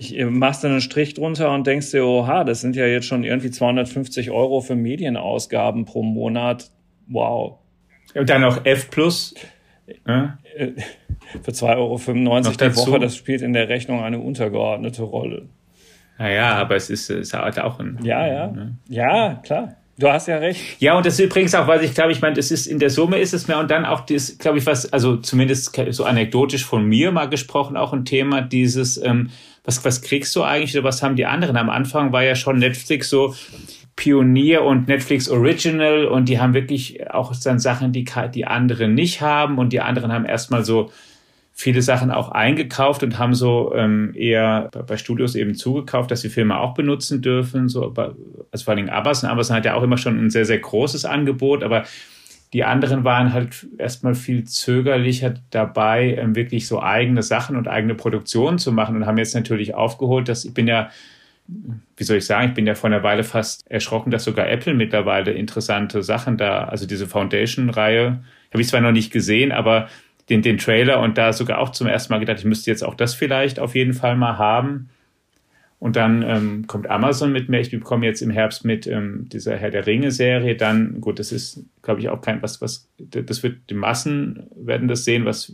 äh, 0.00 0.24
machst 0.24 0.62
du 0.62 0.68
einen 0.68 0.80
Strich 0.80 1.14
drunter 1.14 1.52
und 1.52 1.66
denkst 1.66 1.90
dir, 1.90 2.04
oha, 2.04 2.44
das 2.44 2.60
sind 2.60 2.76
ja 2.76 2.86
jetzt 2.86 3.06
schon 3.06 3.24
irgendwie 3.24 3.50
250 3.50 4.30
Euro 4.30 4.60
für 4.60 4.76
Medienausgaben 4.76 5.84
pro 5.84 6.02
Monat. 6.02 6.70
Wow. 7.08 7.58
Und 8.14 8.30
dann 8.30 8.42
noch 8.42 8.64
F 8.64 8.90
Plus. 8.90 9.34
Äh? 10.06 10.28
Für 11.42 11.50
2,95 11.50 11.76
Euro 11.76 11.98
die 12.70 12.76
Woche, 12.76 12.98
das 13.00 13.16
spielt 13.16 13.42
in 13.42 13.52
der 13.52 13.68
Rechnung 13.68 14.02
eine 14.02 14.20
untergeordnete 14.20 15.02
Rolle. 15.02 15.48
Naja, 16.18 16.54
aber 16.54 16.76
es 16.76 16.90
ist, 16.90 17.10
es 17.10 17.32
hat 17.32 17.58
auch 17.58 17.78
ein. 17.78 17.98
Ja, 18.02 18.26
ja. 18.26 18.46
Ne? 18.48 18.76
Ja, 18.88 19.34
klar. 19.44 19.76
Du 19.98 20.08
hast 20.08 20.28
ja 20.28 20.38
recht. 20.38 20.60
Ja, 20.80 20.96
und 20.96 21.04
das 21.04 21.14
ist 21.14 21.26
übrigens 21.26 21.54
auch, 21.56 21.66
was 21.66 21.82
ich 21.82 21.92
glaube, 21.92 22.12
ich 22.12 22.20
meine, 22.20 22.36
das 22.36 22.52
ist 22.52 22.66
in 22.66 22.78
der 22.78 22.88
Summe 22.88 23.18
ist 23.18 23.34
es 23.34 23.48
mehr 23.48 23.58
und 23.58 23.68
dann 23.68 23.84
auch 23.84 24.06
das, 24.06 24.38
glaube 24.38 24.58
ich, 24.58 24.66
was, 24.66 24.92
also 24.92 25.16
zumindest 25.16 25.76
so 25.90 26.04
anekdotisch 26.04 26.64
von 26.64 26.84
mir 26.84 27.10
mal 27.10 27.28
gesprochen, 27.28 27.76
auch 27.76 27.92
ein 27.92 28.04
Thema, 28.04 28.40
dieses, 28.40 28.96
ähm, 29.02 29.30
was, 29.64 29.84
was 29.84 30.00
kriegst 30.00 30.36
du 30.36 30.44
eigentlich 30.44 30.76
oder 30.76 30.84
was 30.84 31.02
haben 31.02 31.16
die 31.16 31.26
anderen? 31.26 31.56
Am 31.56 31.68
Anfang 31.68 32.12
war 32.12 32.22
ja 32.22 32.36
schon 32.36 32.60
Netflix 32.60 33.10
so 33.10 33.34
Pionier 33.96 34.62
und 34.62 34.86
Netflix 34.86 35.28
Original 35.28 36.06
und 36.06 36.28
die 36.28 36.38
haben 36.38 36.54
wirklich 36.54 37.10
auch 37.10 37.34
dann 37.42 37.58
Sachen, 37.58 37.90
die 37.90 38.06
die 38.32 38.46
anderen 38.46 38.94
nicht 38.94 39.20
haben 39.20 39.58
und 39.58 39.72
die 39.72 39.80
anderen 39.80 40.12
haben 40.12 40.24
erstmal 40.24 40.64
so 40.64 40.92
viele 41.60 41.82
Sachen 41.82 42.12
auch 42.12 42.28
eingekauft 42.28 43.02
und 43.02 43.18
haben 43.18 43.34
so 43.34 43.74
ähm, 43.74 44.12
eher 44.14 44.70
bei 44.86 44.96
Studios 44.96 45.34
eben 45.34 45.56
zugekauft, 45.56 46.08
dass 46.08 46.20
sie 46.20 46.28
Filme 46.28 46.56
auch 46.60 46.72
benutzen 46.72 47.20
dürfen. 47.20 47.68
So, 47.68 47.92
also 48.52 48.64
vor 48.64 48.74
allem 48.74 48.88
Amazon. 48.88 49.28
Amazon 49.28 49.56
hat 49.56 49.64
ja 49.64 49.74
auch 49.74 49.82
immer 49.82 49.98
schon 49.98 50.24
ein 50.24 50.30
sehr, 50.30 50.44
sehr 50.44 50.60
großes 50.60 51.04
Angebot, 51.04 51.64
aber 51.64 51.82
die 52.52 52.62
anderen 52.62 53.02
waren 53.02 53.32
halt 53.32 53.66
erstmal 53.76 54.14
viel 54.14 54.44
zögerlicher 54.44 55.34
dabei, 55.50 56.14
ähm, 56.14 56.36
wirklich 56.36 56.68
so 56.68 56.80
eigene 56.80 57.24
Sachen 57.24 57.56
und 57.56 57.66
eigene 57.66 57.96
Produktionen 57.96 58.58
zu 58.58 58.70
machen 58.70 58.94
und 58.94 59.06
haben 59.06 59.18
jetzt 59.18 59.34
natürlich 59.34 59.74
aufgeholt, 59.74 60.28
dass 60.28 60.44
ich 60.44 60.54
bin 60.54 60.68
ja, 60.68 60.90
wie 61.96 62.04
soll 62.04 62.18
ich 62.18 62.26
sagen, 62.26 62.50
ich 62.50 62.54
bin 62.54 62.68
ja 62.68 62.76
vor 62.76 62.88
einer 62.88 63.02
Weile 63.02 63.24
fast 63.24 63.68
erschrocken, 63.68 64.12
dass 64.12 64.22
sogar 64.22 64.48
Apple 64.48 64.74
mittlerweile 64.74 65.32
interessante 65.32 66.04
Sachen 66.04 66.36
da, 66.36 66.66
also 66.66 66.86
diese 66.86 67.08
Foundation-Reihe, 67.08 68.22
habe 68.52 68.62
ich 68.62 68.68
zwar 68.68 68.80
noch 68.80 68.92
nicht 68.92 69.12
gesehen, 69.12 69.50
aber 69.50 69.88
den, 70.28 70.42
den 70.42 70.58
Trailer 70.58 71.00
und 71.00 71.18
da 71.18 71.32
sogar 71.32 71.58
auch 71.58 71.70
zum 71.70 71.86
ersten 71.86 72.12
Mal 72.12 72.18
gedacht, 72.18 72.38
ich 72.38 72.44
müsste 72.44 72.70
jetzt 72.70 72.84
auch 72.84 72.94
das 72.94 73.14
vielleicht 73.14 73.58
auf 73.58 73.74
jeden 73.74 73.94
Fall 73.94 74.16
mal 74.16 74.38
haben. 74.38 74.90
Und 75.80 75.94
dann 75.94 76.22
ähm, 76.22 76.66
kommt 76.66 76.90
Amazon 76.90 77.30
mit 77.30 77.48
mir. 77.48 77.60
Ich 77.60 77.70
bekomme 77.70 78.04
jetzt 78.04 78.20
im 78.20 78.30
Herbst 78.30 78.64
mit 78.64 78.88
ähm, 78.88 79.28
dieser 79.28 79.56
Herr 79.56 79.70
der 79.70 79.86
Ringe-Serie. 79.86 80.56
Dann, 80.56 81.00
gut, 81.00 81.20
das 81.20 81.30
ist, 81.30 81.62
glaube 81.82 82.00
ich, 82.00 82.08
auch 82.08 82.20
kein, 82.20 82.42
was, 82.42 82.60
was, 82.60 82.88
das 82.98 83.44
wird, 83.44 83.58
die 83.70 83.74
Massen 83.74 84.48
werden 84.56 84.88
das 84.88 85.04
sehen, 85.04 85.24
was 85.24 85.52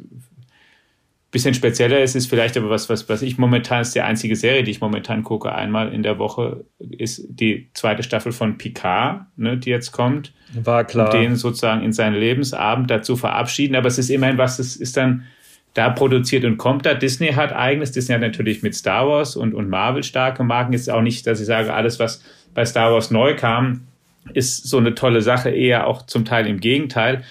bisschen 1.34 1.52
spezieller 1.52 2.00
ist, 2.00 2.14
ist 2.14 2.30
vielleicht 2.30 2.56
aber 2.56 2.70
was, 2.70 2.88
was, 2.88 3.08
was 3.08 3.20
ich 3.20 3.38
momentan 3.38 3.82
ist 3.82 3.92
die 3.92 4.00
einzige 4.00 4.36
Serie, 4.36 4.62
die 4.62 4.70
ich 4.70 4.80
momentan 4.80 5.24
gucke, 5.24 5.52
einmal 5.52 5.92
in 5.92 6.04
der 6.04 6.20
Woche, 6.20 6.64
ist 6.78 7.26
die 7.28 7.70
zweite 7.74 8.04
Staffel 8.04 8.30
von 8.30 8.56
Picard, 8.56 9.26
ne, 9.36 9.56
die 9.58 9.70
jetzt 9.70 9.90
kommt. 9.90 10.32
War 10.54 10.84
klar. 10.84 11.12
Und 11.12 11.20
den 11.20 11.34
sozusagen 11.34 11.82
in 11.82 11.92
seinen 11.92 12.14
Lebensabend 12.14 12.88
dazu 12.88 13.16
verabschieden. 13.16 13.74
Aber 13.74 13.88
es 13.88 13.98
ist 13.98 14.10
immerhin 14.10 14.38
was, 14.38 14.58
das 14.58 14.76
ist 14.76 14.96
dann 14.96 15.24
da 15.74 15.90
produziert 15.90 16.44
und 16.44 16.56
kommt 16.56 16.86
da. 16.86 16.94
Disney 16.94 17.32
hat 17.32 17.52
eigenes. 17.52 17.90
Disney 17.90 18.14
hat 18.14 18.20
natürlich 18.20 18.62
mit 18.62 18.76
Star 18.76 19.08
Wars 19.08 19.34
und, 19.34 19.54
und 19.54 19.68
Marvel 19.68 20.04
starke 20.04 20.44
Marken. 20.44 20.72
Ist 20.72 20.88
auch 20.88 21.02
nicht, 21.02 21.26
dass 21.26 21.40
ich 21.40 21.46
sage, 21.46 21.74
alles, 21.74 21.98
was 21.98 22.22
bei 22.54 22.64
Star 22.64 22.92
Wars 22.92 23.10
neu 23.10 23.34
kam, 23.34 23.88
ist 24.34 24.68
so 24.68 24.78
eine 24.78 24.94
tolle 24.94 25.20
Sache. 25.20 25.50
Eher 25.50 25.88
auch 25.88 26.06
zum 26.06 26.24
Teil 26.24 26.46
im 26.46 26.60
Gegenteil. 26.60 27.24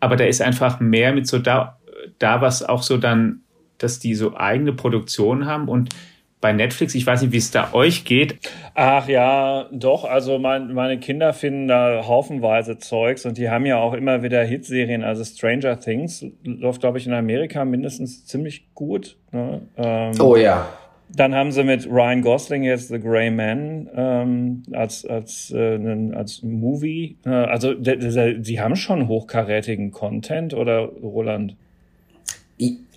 Aber 0.00 0.16
da 0.16 0.24
ist 0.24 0.40
einfach 0.40 0.80
mehr 0.80 1.12
mit 1.12 1.26
so 1.26 1.38
da, 1.38 1.78
da 2.18 2.40
was 2.40 2.62
auch 2.62 2.82
so 2.82 2.96
dann 2.96 3.41
dass 3.82 3.98
die 3.98 4.14
so 4.14 4.36
eigene 4.36 4.72
Produktionen 4.72 5.46
haben 5.46 5.68
und 5.68 5.90
bei 6.42 6.52
Netflix, 6.52 6.94
ich 6.94 7.06
weiß 7.06 7.22
nicht, 7.22 7.32
wie 7.32 7.38
es 7.38 7.52
da 7.52 7.72
euch 7.72 8.04
geht. 8.04 8.50
Ach 8.74 9.08
ja, 9.08 9.68
doch. 9.70 10.04
Also 10.04 10.38
mein, 10.40 10.74
meine 10.74 10.98
Kinder 10.98 11.32
finden 11.32 11.68
da 11.68 12.04
haufenweise 12.06 12.78
Zeugs 12.78 13.24
und 13.24 13.38
die 13.38 13.48
haben 13.48 13.64
ja 13.64 13.78
auch 13.78 13.94
immer 13.94 14.24
wieder 14.24 14.42
Hitserien. 14.42 15.04
Also 15.04 15.24
Stranger 15.24 15.78
Things 15.78 16.26
läuft, 16.42 16.80
glaube 16.80 16.98
ich, 16.98 17.06
in 17.06 17.12
Amerika 17.12 17.64
mindestens 17.64 18.26
ziemlich 18.26 18.74
gut. 18.74 19.16
Ne? 19.30 19.62
Ähm, 19.76 20.20
oh 20.20 20.34
ja. 20.34 20.68
Dann 21.14 21.34
haben 21.34 21.52
sie 21.52 21.62
mit 21.62 21.86
Ryan 21.86 22.22
Gosling 22.22 22.64
jetzt 22.64 22.88
The 22.88 22.98
Grey 22.98 23.30
Man 23.30 23.88
ähm, 23.94 24.62
als 24.72 25.04
als 25.04 25.52
äh, 25.54 25.78
als 26.14 26.42
Movie. 26.42 27.18
Äh, 27.24 27.30
also 27.30 27.74
sie 27.80 28.60
haben 28.60 28.76
schon 28.76 29.06
hochkarätigen 29.06 29.92
Content 29.92 30.54
oder 30.54 30.86
Roland? 30.86 31.54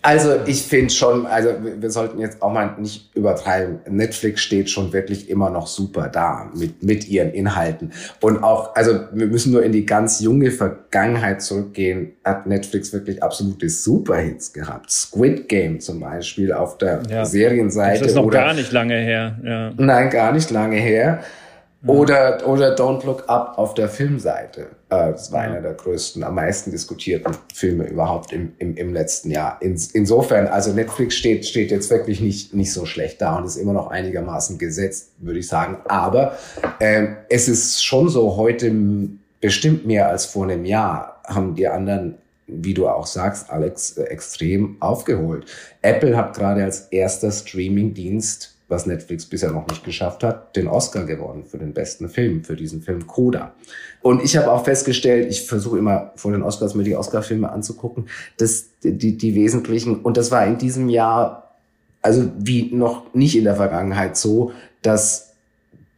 Also 0.05 0.35
ich 0.45 0.61
finde 0.61 0.93
schon, 0.93 1.25
also 1.25 1.49
wir 1.79 1.89
sollten 1.89 2.19
jetzt 2.19 2.43
auch 2.43 2.53
mal 2.53 2.75
nicht 2.77 3.09
übertreiben. 3.15 3.79
Netflix 3.89 4.41
steht 4.41 4.69
schon 4.69 4.93
wirklich 4.93 5.31
immer 5.31 5.49
noch 5.49 5.65
super 5.65 6.09
da 6.09 6.51
mit, 6.53 6.83
mit 6.83 7.07
ihren 7.07 7.31
Inhalten. 7.31 7.91
Und 8.21 8.43
auch, 8.43 8.75
also 8.75 8.99
wir 9.11 9.25
müssen 9.25 9.51
nur 9.51 9.63
in 9.63 9.71
die 9.71 9.83
ganz 9.83 10.19
junge 10.19 10.51
Vergangenheit 10.51 11.41
zurückgehen, 11.41 12.11
hat 12.23 12.45
Netflix 12.45 12.93
wirklich 12.93 13.23
absolute 13.23 13.67
Superhits 13.67 14.53
gehabt. 14.53 14.91
Squid 14.91 15.49
Game 15.49 15.79
zum 15.79 16.01
Beispiel 16.01 16.53
auf 16.53 16.77
der 16.77 17.01
ja. 17.09 17.25
Serienseite. 17.25 18.01
Das 18.01 18.09
ist 18.09 18.15
noch 18.15 18.29
gar 18.29 18.53
nicht 18.53 18.71
lange 18.71 18.99
her. 18.99 19.39
Ja. 19.43 19.71
Nein, 19.75 20.11
gar 20.11 20.33
nicht 20.33 20.51
lange 20.51 20.77
her. 20.77 21.23
Oder, 21.87 22.47
oder 22.47 22.75
Don't 22.75 23.05
Look 23.05 23.29
Up 23.29 23.57
auf 23.57 23.75
der 23.75 23.89
Filmseite. 23.89 24.61
Äh, 24.89 25.11
das 25.11 25.31
war 25.31 25.41
einer 25.41 25.61
der 25.61 25.73
größten, 25.73 26.23
am 26.23 26.35
meisten 26.35 26.71
diskutierten 26.71 27.35
Filme 27.53 27.87
überhaupt 27.87 28.33
im, 28.33 28.53
im, 28.57 28.75
im 28.75 28.93
letzten 28.93 29.29
Jahr. 29.29 29.61
In, 29.61 29.79
insofern, 29.93 30.47
also 30.47 30.73
Netflix 30.73 31.15
steht, 31.15 31.45
steht 31.45 31.71
jetzt 31.71 31.89
wirklich 31.91 32.21
nicht, 32.21 32.53
nicht 32.53 32.73
so 32.73 32.85
schlecht 32.85 33.21
da 33.21 33.37
und 33.37 33.45
ist 33.45 33.57
immer 33.57 33.73
noch 33.73 33.87
einigermaßen 33.87 34.57
gesetzt, 34.57 35.11
würde 35.19 35.39
ich 35.39 35.47
sagen. 35.47 35.77
Aber 35.87 36.37
ähm, 36.79 37.17
es 37.29 37.47
ist 37.47 37.83
schon 37.83 38.09
so, 38.09 38.35
heute 38.35 38.73
bestimmt 39.39 39.85
mehr 39.85 40.09
als 40.09 40.25
vor 40.25 40.43
einem 40.43 40.65
Jahr 40.65 41.21
haben 41.27 41.55
die 41.55 41.67
anderen 41.67 42.17
wie 42.47 42.73
du 42.73 42.87
auch 42.87 43.07
sagst, 43.07 43.49
Alex, 43.49 43.97
äh, 43.97 44.03
extrem 44.03 44.77
aufgeholt. 44.79 45.45
Apple 45.81 46.15
hat 46.15 46.35
gerade 46.35 46.63
als 46.63 46.81
erster 46.91 47.31
Streaming-Dienst 47.31 48.54
was 48.75 48.85
Netflix 48.85 49.25
bisher 49.25 49.51
noch 49.51 49.67
nicht 49.67 49.83
geschafft 49.83 50.23
hat, 50.23 50.55
den 50.55 50.67
Oscar 50.67 51.05
gewonnen 51.05 51.45
für 51.45 51.57
den 51.57 51.73
besten 51.73 52.09
Film, 52.09 52.43
für 52.43 52.55
diesen 52.55 52.81
Film 52.81 53.07
Coda. 53.07 53.53
Und 54.01 54.21
ich 54.23 54.35
habe 54.37 54.51
auch 54.51 54.65
festgestellt, 54.65 55.31
ich 55.31 55.47
versuche 55.47 55.77
immer 55.77 56.11
vor 56.15 56.31
den 56.31 56.43
Oscars 56.43 56.75
mir 56.75 56.83
die 56.83 56.95
Oscar-Filme 56.95 57.49
anzugucken, 57.49 58.07
dass 58.37 58.65
die, 58.83 59.17
die 59.17 59.33
wesentlichen, 59.33 60.01
und 60.01 60.17
das 60.17 60.29
war 60.29 60.45
in 60.45 60.57
diesem 60.57 60.89
Jahr, 60.89 61.55
also 62.01 62.29
wie 62.37 62.75
noch 62.75 63.13
nicht 63.13 63.37
in 63.37 63.45
der 63.45 63.55
Vergangenheit 63.55 64.17
so, 64.17 64.51
dass 64.81 65.31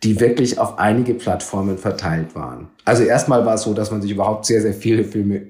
die 0.03 0.19
wirklich 0.19 0.60
auf 0.60 0.77
einige 0.77 1.15
Plattformen 1.15 1.77
verteilt 1.77 2.36
waren. 2.36 2.69
Also 2.86 3.03
erstmal 3.03 3.46
war 3.46 3.55
es 3.55 3.63
so, 3.63 3.74
dass 3.74 3.89
man 3.89 4.01
sich 4.01 4.12
überhaupt 4.12 4.46
sehr, 4.46 4.62
sehr 4.62 4.75
viele 4.75 5.03
Filme 5.03 5.48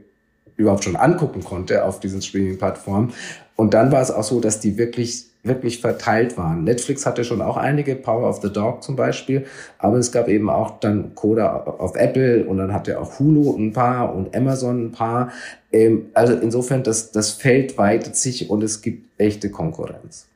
überhaupt 0.58 0.84
schon 0.84 0.96
angucken 0.96 1.44
konnte 1.44 1.86
auf 1.86 2.00
diesen 2.00 2.22
Streaming-Plattformen. 2.22 3.14
Und 3.56 3.74
dann 3.74 3.92
war 3.92 4.02
es 4.02 4.12
auch 4.12 4.24
so, 4.24 4.40
dass 4.40 4.60
die 4.60 4.78
wirklich 4.78 5.28
wirklich 5.48 5.80
verteilt 5.80 6.38
waren. 6.38 6.64
Netflix 6.64 7.06
hatte 7.06 7.24
schon 7.24 7.42
auch 7.42 7.58
einige, 7.58 7.96
Power 7.96 8.30
of 8.30 8.42
the 8.42 8.52
Dog 8.52 8.84
zum 8.84 8.96
Beispiel, 8.96 9.46
aber 9.80 9.98
es 9.98 10.12
gab 10.12 10.28
eben 10.28 10.50
auch 10.50 10.80
dann 10.80 11.16
Coda 11.16 11.64
auf 11.64 11.96
Apple 11.96 12.46
und 12.46 12.58
dann 12.58 12.74
hatte 12.74 13.00
auch 13.00 13.20
Hulu 13.20 13.56
ein 13.58 13.74
paar 13.74 14.14
und 14.14 14.36
Amazon 14.36 14.88
ein 14.88 14.92
paar. 14.92 15.32
Ähm, 15.72 16.08
also 16.14 16.34
insofern, 16.34 16.84
das, 16.84 17.12
das 17.12 17.32
Feld 17.32 17.78
weitet 17.78 18.16
sich 18.16 18.50
und 18.50 18.64
es 18.64 18.82
gibt 18.82 19.08
echte 19.20 19.50
Konkurrenz. 19.50 20.28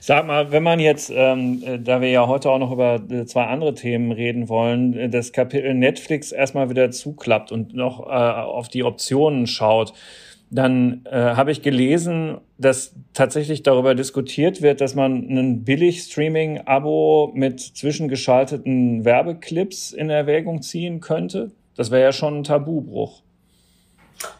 Sag 0.00 0.26
mal, 0.26 0.52
wenn 0.52 0.62
man 0.62 0.80
jetzt, 0.80 1.12
ähm, 1.14 1.62
äh, 1.64 1.78
da 1.78 2.00
wir 2.00 2.08
ja 2.08 2.26
heute 2.26 2.50
auch 2.50 2.58
noch 2.58 2.72
über 2.72 3.00
äh, 3.10 3.26
zwei 3.26 3.44
andere 3.44 3.74
Themen 3.74 4.10
reden 4.12 4.48
wollen, 4.48 4.96
äh, 4.96 5.08
das 5.10 5.32
Kapitel 5.32 5.74
Netflix 5.74 6.32
erstmal 6.32 6.70
wieder 6.70 6.90
zuklappt 6.90 7.52
und 7.52 7.74
noch 7.74 8.00
äh, 8.00 8.10
auf 8.10 8.68
die 8.68 8.84
Optionen 8.84 9.46
schaut, 9.46 9.92
dann 10.50 11.04
äh, 11.04 11.16
habe 11.16 11.52
ich 11.52 11.62
gelesen, 11.62 12.38
dass 12.58 12.94
tatsächlich 13.12 13.62
darüber 13.62 13.94
diskutiert 13.94 14.62
wird, 14.62 14.80
dass 14.80 14.94
man 14.94 15.28
ein 15.28 15.64
Billig-Streaming-Abo 15.64 17.32
mit 17.34 17.60
zwischengeschalteten 17.60 19.04
Werbeclips 19.04 19.92
in 19.92 20.10
Erwägung 20.10 20.62
ziehen 20.62 21.00
könnte. 21.00 21.52
Das 21.76 21.90
wäre 21.90 22.02
ja 22.02 22.12
schon 22.12 22.38
ein 22.38 22.44
Tabubruch. 22.44 23.22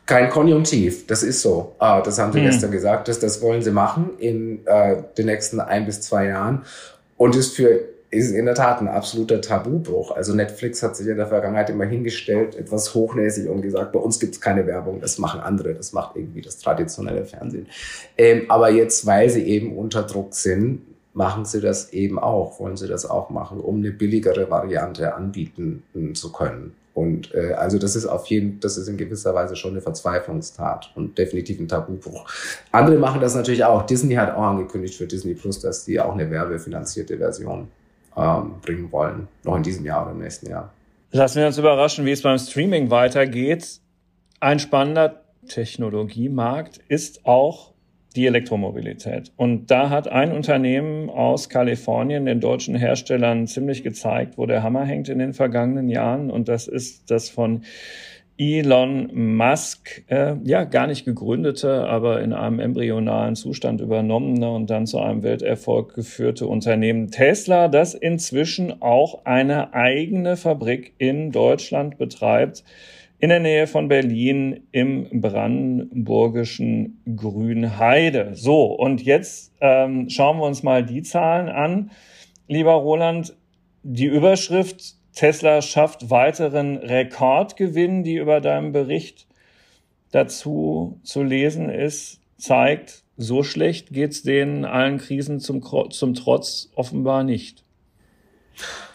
Kein 0.06 0.28
Konjunktiv, 0.28 1.06
das 1.06 1.22
ist 1.22 1.40
so. 1.40 1.74
Ah, 1.78 2.00
das 2.00 2.18
haben 2.18 2.32
sie 2.32 2.40
hm. 2.40 2.46
gestern 2.46 2.70
gesagt, 2.70 3.08
dass 3.08 3.18
das 3.20 3.40
wollen 3.40 3.62
sie 3.62 3.70
machen 3.70 4.10
in 4.18 4.66
äh, 4.66 4.96
den 5.16 5.26
nächsten 5.26 5.60
ein 5.60 5.86
bis 5.86 6.00
zwei 6.00 6.26
Jahren 6.26 6.64
und 7.16 7.36
ist 7.36 7.54
für 7.54 7.80
ist 8.10 8.32
in 8.32 8.46
der 8.46 8.56
Tat 8.56 8.80
ein 8.80 8.88
absoluter 8.88 9.40
Tabubruch. 9.40 10.10
Also 10.10 10.34
Netflix 10.34 10.82
hat 10.82 10.96
sich 10.96 11.06
in 11.06 11.16
der 11.16 11.28
Vergangenheit 11.28 11.70
immer 11.70 11.84
hingestellt, 11.84 12.56
etwas 12.56 12.92
hochnäsig 12.94 13.48
und 13.48 13.62
gesagt, 13.62 13.92
bei 13.92 14.00
uns 14.00 14.18
gibt 14.18 14.34
es 14.34 14.40
keine 14.40 14.66
Werbung, 14.66 15.00
das 15.00 15.18
machen 15.18 15.40
andere, 15.40 15.74
das 15.74 15.92
macht 15.92 16.16
irgendwie 16.16 16.40
das 16.40 16.58
traditionelle 16.58 17.24
Fernsehen. 17.24 17.68
Ähm, 18.18 18.46
aber 18.48 18.70
jetzt, 18.70 19.06
weil 19.06 19.30
sie 19.30 19.44
eben 19.44 19.76
unter 19.76 20.02
Druck 20.02 20.34
sind, 20.34 20.82
machen 21.12 21.44
sie 21.44 21.60
das 21.60 21.92
eben 21.92 22.18
auch, 22.18 22.58
wollen 22.58 22.76
sie 22.76 22.88
das 22.88 23.08
auch 23.08 23.30
machen, 23.30 23.60
um 23.60 23.76
eine 23.76 23.92
billigere 23.92 24.50
Variante 24.50 25.14
anbieten 25.14 25.84
zu 26.14 26.32
können. 26.32 26.74
Und 27.00 27.34
äh, 27.34 27.54
also 27.54 27.78
das 27.78 27.96
ist 27.96 28.04
auf 28.04 28.26
jeden, 28.26 28.60
das 28.60 28.76
ist 28.76 28.86
in 28.86 28.98
gewisser 28.98 29.34
Weise 29.34 29.56
schon 29.56 29.70
eine 29.70 29.80
Verzweiflungstat 29.80 30.92
und 30.96 31.16
definitiv 31.16 31.58
ein 31.58 31.66
Tabubruch. 31.66 32.26
Andere 32.72 32.98
machen 32.98 33.22
das 33.22 33.34
natürlich 33.34 33.64
auch. 33.64 33.86
Disney 33.86 34.16
hat 34.16 34.34
auch 34.34 34.42
angekündigt 34.42 34.96
für 34.96 35.06
Disney 35.06 35.32
Plus, 35.32 35.60
dass 35.60 35.86
die 35.86 35.98
auch 35.98 36.12
eine 36.12 36.30
werbefinanzierte 36.30 37.16
Version 37.16 37.68
ähm, 38.18 38.52
bringen 38.60 38.92
wollen, 38.92 39.28
noch 39.44 39.56
in 39.56 39.62
diesem 39.62 39.86
Jahr 39.86 40.02
oder 40.02 40.10
im 40.10 40.18
nächsten 40.18 40.50
Jahr. 40.50 40.74
Lassen 41.12 41.40
wir 41.40 41.46
uns 41.46 41.56
überraschen, 41.56 42.04
wie 42.04 42.12
es 42.12 42.20
beim 42.20 42.36
Streaming 42.36 42.90
weitergeht. 42.90 43.80
Ein 44.38 44.58
spannender 44.58 45.22
Technologiemarkt 45.48 46.80
ist 46.88 47.24
auch 47.24 47.72
die 48.16 48.26
Elektromobilität. 48.26 49.32
Und 49.36 49.70
da 49.70 49.90
hat 49.90 50.08
ein 50.08 50.32
Unternehmen 50.32 51.10
aus 51.10 51.48
Kalifornien 51.48 52.26
den 52.26 52.40
deutschen 52.40 52.74
Herstellern 52.74 53.46
ziemlich 53.46 53.82
gezeigt, 53.82 54.36
wo 54.36 54.46
der 54.46 54.62
Hammer 54.62 54.84
hängt 54.84 55.08
in 55.08 55.18
den 55.18 55.32
vergangenen 55.32 55.88
Jahren. 55.88 56.30
Und 56.30 56.48
das 56.48 56.66
ist 56.66 57.10
das 57.10 57.30
von 57.30 57.62
Elon 58.42 59.36
Musk, 59.36 60.02
äh, 60.08 60.34
ja, 60.44 60.64
gar 60.64 60.86
nicht 60.86 61.04
gegründete, 61.04 61.86
aber 61.86 62.22
in 62.22 62.32
einem 62.32 62.58
embryonalen 62.58 63.36
Zustand 63.36 63.82
übernommene 63.82 64.50
und 64.50 64.70
dann 64.70 64.86
zu 64.86 64.98
einem 64.98 65.22
Welterfolg 65.22 65.94
geführte 65.94 66.46
Unternehmen 66.46 67.10
Tesla, 67.10 67.68
das 67.68 67.92
inzwischen 67.92 68.80
auch 68.80 69.26
eine 69.26 69.74
eigene 69.74 70.38
Fabrik 70.38 70.94
in 70.96 71.32
Deutschland 71.32 71.98
betreibt 71.98 72.64
in 73.20 73.28
der 73.28 73.40
Nähe 73.40 73.66
von 73.66 73.88
Berlin 73.88 74.66
im 74.72 75.20
brandenburgischen 75.20 77.02
Grünheide. 77.16 78.30
So, 78.34 78.64
und 78.64 79.02
jetzt 79.02 79.52
ähm, 79.60 80.08
schauen 80.08 80.38
wir 80.38 80.44
uns 80.46 80.62
mal 80.62 80.84
die 80.84 81.02
Zahlen 81.02 81.48
an. 81.50 81.90
Lieber 82.48 82.72
Roland, 82.72 83.36
die 83.82 84.06
Überschrift 84.06 84.94
Tesla 85.14 85.60
schafft 85.60 86.08
weiteren 86.08 86.78
Rekordgewinn, 86.78 88.04
die 88.04 88.16
über 88.16 88.40
deinem 88.40 88.72
Bericht 88.72 89.26
dazu 90.12 90.98
zu 91.02 91.22
lesen 91.22 91.68
ist, 91.68 92.20
zeigt, 92.38 93.04
so 93.16 93.42
schlecht 93.42 93.92
geht's 93.92 94.22
denen 94.22 94.64
allen 94.64 94.96
Krisen 94.96 95.40
zum, 95.40 95.62
zum 95.90 96.14
Trotz 96.14 96.70
offenbar 96.74 97.22
nicht. 97.22 97.64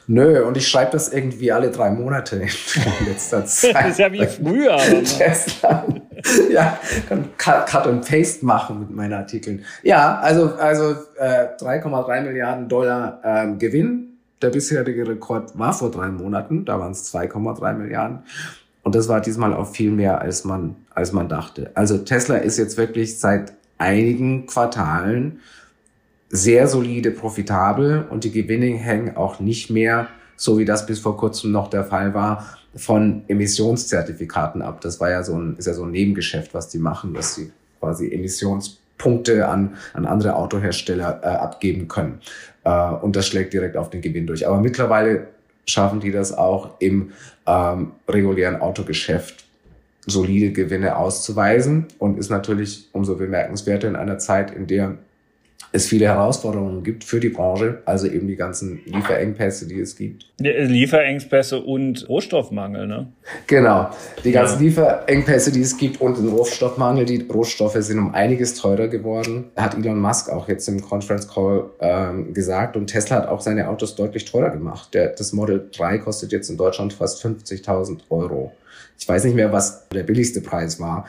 Nö, 0.07 0.43
und 0.43 0.55
ich 0.55 0.67
schreibe 0.67 0.91
das 0.91 1.11
irgendwie 1.11 1.51
alle 1.51 1.71
drei 1.71 1.89
Monate 1.89 2.35
in 2.35 3.07
letzter 3.07 3.45
Zeit. 3.45 3.75
das 3.75 3.87
ist 3.91 3.99
ja 3.99 4.11
wie 4.11 4.25
früher. 4.25 4.77
ja, 6.51 6.79
kann 7.09 7.29
Cut 7.37 7.87
und 7.87 8.07
Paste 8.07 8.45
machen 8.45 8.81
mit 8.81 8.91
meinen 8.91 9.13
Artikeln. 9.13 9.65
Ja, 9.81 10.19
also, 10.19 10.53
also 10.55 10.91
äh, 11.17 11.47
3,3 11.59 12.21
Milliarden 12.21 12.69
Dollar 12.69 13.19
ähm, 13.23 13.57
Gewinn. 13.57 14.19
Der 14.41 14.49
bisherige 14.49 15.07
Rekord 15.07 15.57
war 15.57 15.73
vor 15.73 15.89
drei 15.89 16.09
Monaten, 16.09 16.65
da 16.65 16.79
waren 16.79 16.91
es 16.91 17.11
2,3 17.13 17.73
Milliarden. 17.73 18.19
Und 18.83 18.93
das 18.93 19.09
war 19.09 19.21
diesmal 19.21 19.53
auch 19.53 19.67
viel 19.67 19.89
mehr, 19.89 20.21
als 20.21 20.43
man, 20.43 20.75
als 20.93 21.13
man 21.13 21.27
dachte. 21.27 21.71
Also 21.73 21.97
Tesla 21.97 22.35
ist 22.35 22.57
jetzt 22.57 22.77
wirklich 22.77 23.17
seit 23.19 23.53
einigen 23.79 24.45
Quartalen 24.45 25.39
sehr 26.29 26.67
solide 26.67 27.11
profitabel 27.11 28.05
und 28.09 28.23
die 28.23 28.31
Gewinne 28.31 28.75
hängen 28.77 29.15
auch 29.15 29.39
nicht 29.39 29.69
mehr, 29.69 30.07
so 30.35 30.57
wie 30.57 30.65
das 30.65 30.85
bis 30.85 30.99
vor 30.99 31.17
kurzem 31.17 31.51
noch 31.51 31.69
der 31.69 31.83
Fall 31.83 32.13
war, 32.13 32.57
von 32.75 33.23
Emissionszertifikaten 33.27 34.61
ab. 34.61 34.81
Das 34.81 34.99
war 34.99 35.09
ja 35.09 35.23
so 35.23 35.37
ein, 35.37 35.55
ist 35.57 35.67
ja 35.67 35.73
so 35.73 35.83
ein 35.83 35.91
Nebengeschäft, 35.91 36.53
was 36.53 36.69
die 36.69 36.79
machen, 36.79 37.13
dass 37.13 37.35
sie 37.35 37.51
quasi 37.79 38.11
Emissionspunkte 38.11 39.47
an, 39.47 39.75
an 39.93 40.05
andere 40.05 40.35
Autohersteller 40.35 41.21
äh, 41.23 41.27
abgeben 41.27 41.87
können. 41.87 42.19
Äh, 42.63 42.89
und 42.95 43.15
das 43.15 43.27
schlägt 43.27 43.53
direkt 43.53 43.77
auf 43.77 43.89
den 43.89 44.01
Gewinn 44.01 44.27
durch. 44.27 44.45
Aber 44.45 44.59
mittlerweile 44.59 45.27
schaffen 45.65 45.99
die 45.99 46.11
das 46.11 46.33
auch 46.33 46.71
im 46.79 47.11
ähm, 47.47 47.91
regulären 48.07 48.59
Autogeschäft 48.61 49.45
solide 50.07 50.51
Gewinne 50.51 50.97
auszuweisen 50.97 51.87
und 51.97 52.19
ist 52.19 52.29
natürlich 52.29 52.89
umso 52.91 53.15
bemerkenswerter 53.15 53.87
in 53.87 53.95
einer 53.95 54.19
Zeit, 54.19 54.51
in 54.51 54.67
der 54.67 54.97
es 55.75 55.87
viele 55.87 56.05
Herausforderungen 56.05 56.83
gibt 56.83 57.03
für 57.03 57.19
die 57.19 57.29
Branche, 57.29 57.81
also 57.85 58.07
eben 58.07 58.27
die 58.27 58.37
ganzen 58.37 58.79
Lieferengpässe, 58.85 59.67
die 59.67 59.81
es 59.81 59.95
gibt. 59.97 60.25
Lieferengpässe 60.39 61.59
und 61.59 62.07
Rohstoffmangel, 62.07 62.87
ne? 62.87 63.11
Genau, 63.47 63.89
die 64.23 64.31
ganzen 64.31 64.59
ja. 64.59 64.69
Lieferengpässe, 64.69 65.51
die 65.51 65.61
es 65.61 65.77
gibt 65.77 65.99
und 65.99 66.17
den 66.17 66.29
Rohstoffmangel. 66.29 67.05
Die 67.05 67.27
Rohstoffe 67.31 67.75
sind 67.79 67.99
um 67.99 68.13
einiges 68.13 68.55
teurer 68.55 68.87
geworden, 68.87 69.51
hat 69.57 69.75
Elon 69.75 69.99
Musk 69.99 70.29
auch 70.29 70.47
jetzt 70.47 70.67
im 70.69 70.81
Conference 70.81 71.27
Call 71.27 71.65
ähm, 71.81 72.33
gesagt. 72.33 72.77
Und 72.77 72.87
Tesla 72.87 73.17
hat 73.17 73.27
auch 73.27 73.41
seine 73.41 73.67
Autos 73.67 73.95
deutlich 73.95 74.23
teurer 74.25 74.51
gemacht. 74.51 74.93
Der, 74.93 75.09
das 75.09 75.33
Model 75.33 75.69
3 75.75 75.97
kostet 75.97 76.31
jetzt 76.31 76.49
in 76.49 76.55
Deutschland 76.55 76.93
fast 76.93 77.23
50.000 77.23 77.99
Euro. 78.09 78.53
Ich 78.97 79.07
weiß 79.07 79.25
nicht 79.25 79.35
mehr, 79.35 79.51
was 79.51 79.89
der 79.89 80.03
billigste 80.03 80.39
Preis 80.39 80.79
war. 80.79 81.05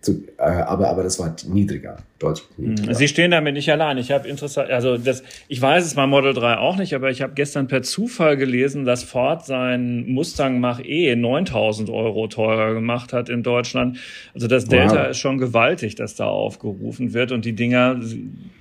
Zu, 0.00 0.24
äh, 0.38 0.42
aber, 0.42 0.88
aber 0.88 1.02
das 1.02 1.18
war 1.18 1.36
niedriger, 1.46 1.98
deutlich 2.18 2.46
hm. 2.56 2.70
niedriger. 2.70 2.94
Sie 2.94 3.06
stehen 3.06 3.32
damit 3.32 3.52
nicht 3.52 3.70
allein. 3.70 3.98
Ich 3.98 4.10
habe 4.10 4.26
interessant, 4.26 4.70
also 4.70 4.96
das, 4.96 5.22
ich 5.48 5.60
weiß 5.60 5.84
es 5.84 5.94
mal 5.94 6.06
Model 6.06 6.32
3 6.32 6.56
auch 6.56 6.76
nicht, 6.76 6.94
aber 6.94 7.10
ich 7.10 7.20
habe 7.20 7.34
gestern 7.34 7.68
per 7.68 7.82
Zufall 7.82 8.38
gelesen, 8.38 8.86
dass 8.86 9.04
Ford 9.04 9.44
sein 9.44 10.06
Mustang 10.08 10.58
Mach-E 10.58 11.16
9000 11.16 11.90
Euro 11.90 12.28
teurer 12.28 12.72
gemacht 12.72 13.12
hat 13.12 13.28
in 13.28 13.42
Deutschland. 13.42 13.98
Also 14.32 14.46
das 14.46 14.64
Delta 14.64 15.02
wow. 15.02 15.10
ist 15.10 15.18
schon 15.18 15.36
gewaltig, 15.36 15.96
dass 15.96 16.14
da 16.14 16.24
aufgerufen 16.24 17.12
wird 17.12 17.30
und 17.30 17.44
die 17.44 17.52
Dinger 17.52 18.00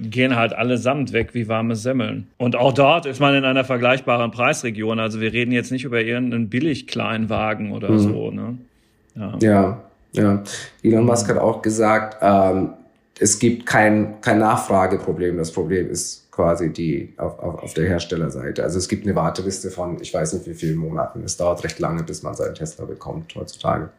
gehen 0.02 0.36
halt 0.36 0.52
allesamt 0.52 1.14
weg 1.14 1.34
wie 1.34 1.48
warme 1.48 1.78
Semmeln. 1.78 2.28
Und 2.38 2.58
auch 2.58 2.74
dort 2.74 3.06
ist 3.06 3.22
man 3.22 3.34
in 3.34 3.46
einer 3.46 3.64
vergleichbaren 3.64 4.32
Preisregion. 4.32 5.00
Also 5.00 5.22
wir 5.22 5.32
reden 5.32 5.54
jetzt 5.54 5.72
nicht 5.72 5.86
über 5.86 6.02
irgendeinen 6.02 6.50
Billig-Kleinwagen 6.50 7.72
oder 7.72 7.92
mhm. 7.92 8.00
so, 8.00 8.32
ne? 8.32 8.58
Ja. 9.16 9.38
ja. 9.42 9.89
Ja, 10.12 10.44
Elon 10.84 11.06
Musk 11.06 11.30
hat 11.30 11.38
auch 11.38 11.62
gesagt, 11.62 12.18
ähm, 12.22 12.74
es 13.20 13.38
gibt 13.38 13.66
kein, 13.66 14.22
kein 14.22 14.40
Nachfrageproblem. 14.40 15.38
Das 15.38 15.52
Problem 15.52 15.90
ist 15.90 16.32
quasi 16.32 16.72
die 16.72 17.14
auf, 17.18 17.38
auf, 17.40 17.64
auf 17.64 17.74
der 17.74 17.86
Herstellerseite. 17.86 18.64
Also 18.64 18.78
es 18.78 18.88
gibt 18.88 19.06
eine 19.06 19.16
Warteliste 19.16 19.70
von, 19.70 20.02
ich 20.02 20.14
weiß 20.14 20.34
nicht 20.34 20.48
wie 20.48 20.54
vielen 20.54 20.78
Monaten. 20.78 21.22
Es 21.24 21.38
dauert 21.38 21.64
recht 21.64 21.80
lange, 21.80 22.04
bis 22.04 22.24
man 22.24 22.34
seinen 22.34 22.56
Tesla 22.56 22.86
bekommt 22.86 23.36
heutzutage. 23.36 23.90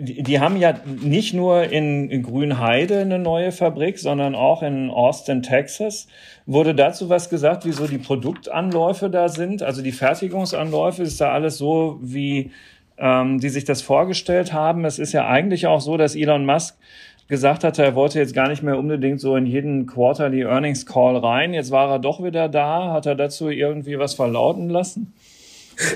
Die, 0.00 0.38
haben 0.38 0.56
ja 0.56 0.78
nicht 0.86 1.34
nur 1.34 1.64
in 1.64 2.22
Grünheide 2.22 3.00
eine 3.00 3.18
neue 3.18 3.50
Fabrik, 3.50 3.98
sondern 3.98 4.36
auch 4.36 4.62
in 4.62 4.90
Austin, 4.90 5.42
Texas. 5.42 6.06
Wurde 6.46 6.72
dazu 6.72 7.08
was 7.08 7.28
gesagt, 7.28 7.64
wieso 7.64 7.88
die 7.88 7.98
Produktanläufe 7.98 9.10
da 9.10 9.28
sind? 9.28 9.60
Also 9.60 9.82
die 9.82 9.90
Fertigungsanläufe, 9.90 11.02
ist 11.02 11.20
da 11.20 11.32
alles 11.32 11.58
so 11.58 11.98
wie 12.00 12.52
ähm, 12.98 13.40
die 13.40 13.48
sich 13.48 13.64
das 13.64 13.82
vorgestellt 13.82 14.52
haben. 14.52 14.84
Es 14.84 14.98
ist 14.98 15.12
ja 15.12 15.26
eigentlich 15.26 15.66
auch 15.66 15.80
so, 15.80 15.96
dass 15.96 16.16
Elon 16.16 16.44
Musk 16.46 16.76
gesagt 17.28 17.64
hatte, 17.64 17.82
er 17.82 17.94
wollte 17.94 18.18
jetzt 18.18 18.34
gar 18.34 18.48
nicht 18.48 18.62
mehr 18.62 18.78
unbedingt 18.78 19.20
so 19.20 19.36
in 19.36 19.46
jeden 19.46 19.86
Quarterly 19.86 20.42
Earnings 20.42 20.86
Call 20.86 21.16
rein. 21.16 21.52
Jetzt 21.52 21.70
war 21.70 21.90
er 21.90 21.98
doch 21.98 22.22
wieder 22.22 22.48
da. 22.48 22.92
Hat 22.92 23.06
er 23.06 23.14
dazu 23.14 23.50
irgendwie 23.50 23.98
was 23.98 24.14
verlauten 24.14 24.70
lassen? 24.70 25.12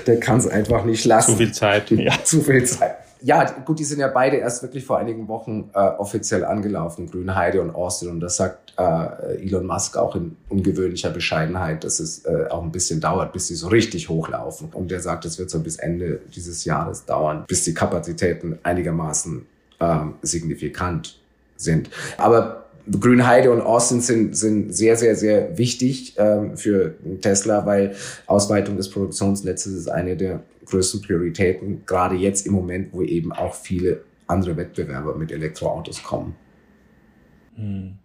Der 0.07 0.19
kann 0.19 0.37
es 0.37 0.47
einfach 0.47 0.85
nicht 0.85 1.05
lassen. 1.05 1.31
Zu 1.31 1.37
viel 1.37 1.51
Zeit. 1.51 1.91
Ja. 1.91 2.13
Zu 2.23 2.41
viel 2.41 2.63
Zeit 2.63 3.02
ja, 3.23 3.45
gut, 3.65 3.79
die 3.79 3.85
sind 3.85 3.99
ja 3.99 4.09
beide 4.09 4.37
erst 4.37 4.63
wirklich 4.63 4.85
vor 4.85 4.97
einigen 4.97 5.29
Wochen 5.29 5.69
äh, 5.73 5.79
offiziell 5.79 6.43
angelaufen, 6.43 7.09
Grünheide 7.09 7.61
und 7.61 7.73
Austin. 7.73 8.09
Und 8.09 8.19
das 8.19 8.35
sagt 8.35 8.73
äh, 8.77 9.41
Elon 9.41 9.65
Musk 9.65 9.95
auch 9.95 10.17
in 10.17 10.35
ungewöhnlicher 10.49 11.09
Bescheidenheit, 11.09 11.85
dass 11.85 12.01
es 12.01 12.25
äh, 12.25 12.47
auch 12.49 12.61
ein 12.63 12.73
bisschen 12.73 12.99
dauert, 12.99 13.31
bis 13.31 13.47
sie 13.47 13.55
so 13.55 13.69
richtig 13.69 14.09
hochlaufen. 14.09 14.69
Und 14.73 14.91
der 14.91 14.99
sagt, 14.99 15.23
es 15.23 15.39
wird 15.39 15.49
so 15.49 15.61
bis 15.61 15.77
Ende 15.77 16.19
dieses 16.35 16.65
Jahres 16.65 17.05
dauern, 17.05 17.45
bis 17.47 17.63
die 17.63 17.73
Kapazitäten 17.73 18.59
einigermaßen 18.63 19.45
äh, 19.79 19.99
signifikant 20.21 21.17
sind. 21.55 21.89
Aber 22.17 22.65
Grünheide 22.91 23.51
und 23.51 23.61
Austin 23.61 24.01
sind, 24.01 24.35
sind 24.35 24.75
sehr, 24.75 24.97
sehr, 24.97 25.15
sehr 25.15 25.57
wichtig 25.57 26.15
ähm, 26.17 26.57
für 26.57 26.95
Tesla, 27.21 27.65
weil 27.65 27.95
Ausweitung 28.27 28.75
des 28.75 28.89
Produktionsnetzes 28.89 29.73
ist 29.73 29.87
eine 29.87 30.17
der 30.17 30.41
größten 30.73 31.01
Prioritäten, 31.01 31.83
gerade 31.85 32.15
jetzt 32.15 32.47
im 32.47 32.53
Moment, 32.53 32.93
wo 32.93 33.03
eben 33.03 33.31
auch 33.31 33.53
viele 33.53 34.03
andere 34.27 34.57
Wettbewerber 34.57 35.15
mit 35.15 35.31
Elektroautos 35.31 36.01
kommen. 36.01 36.35
Hm. 37.55 37.97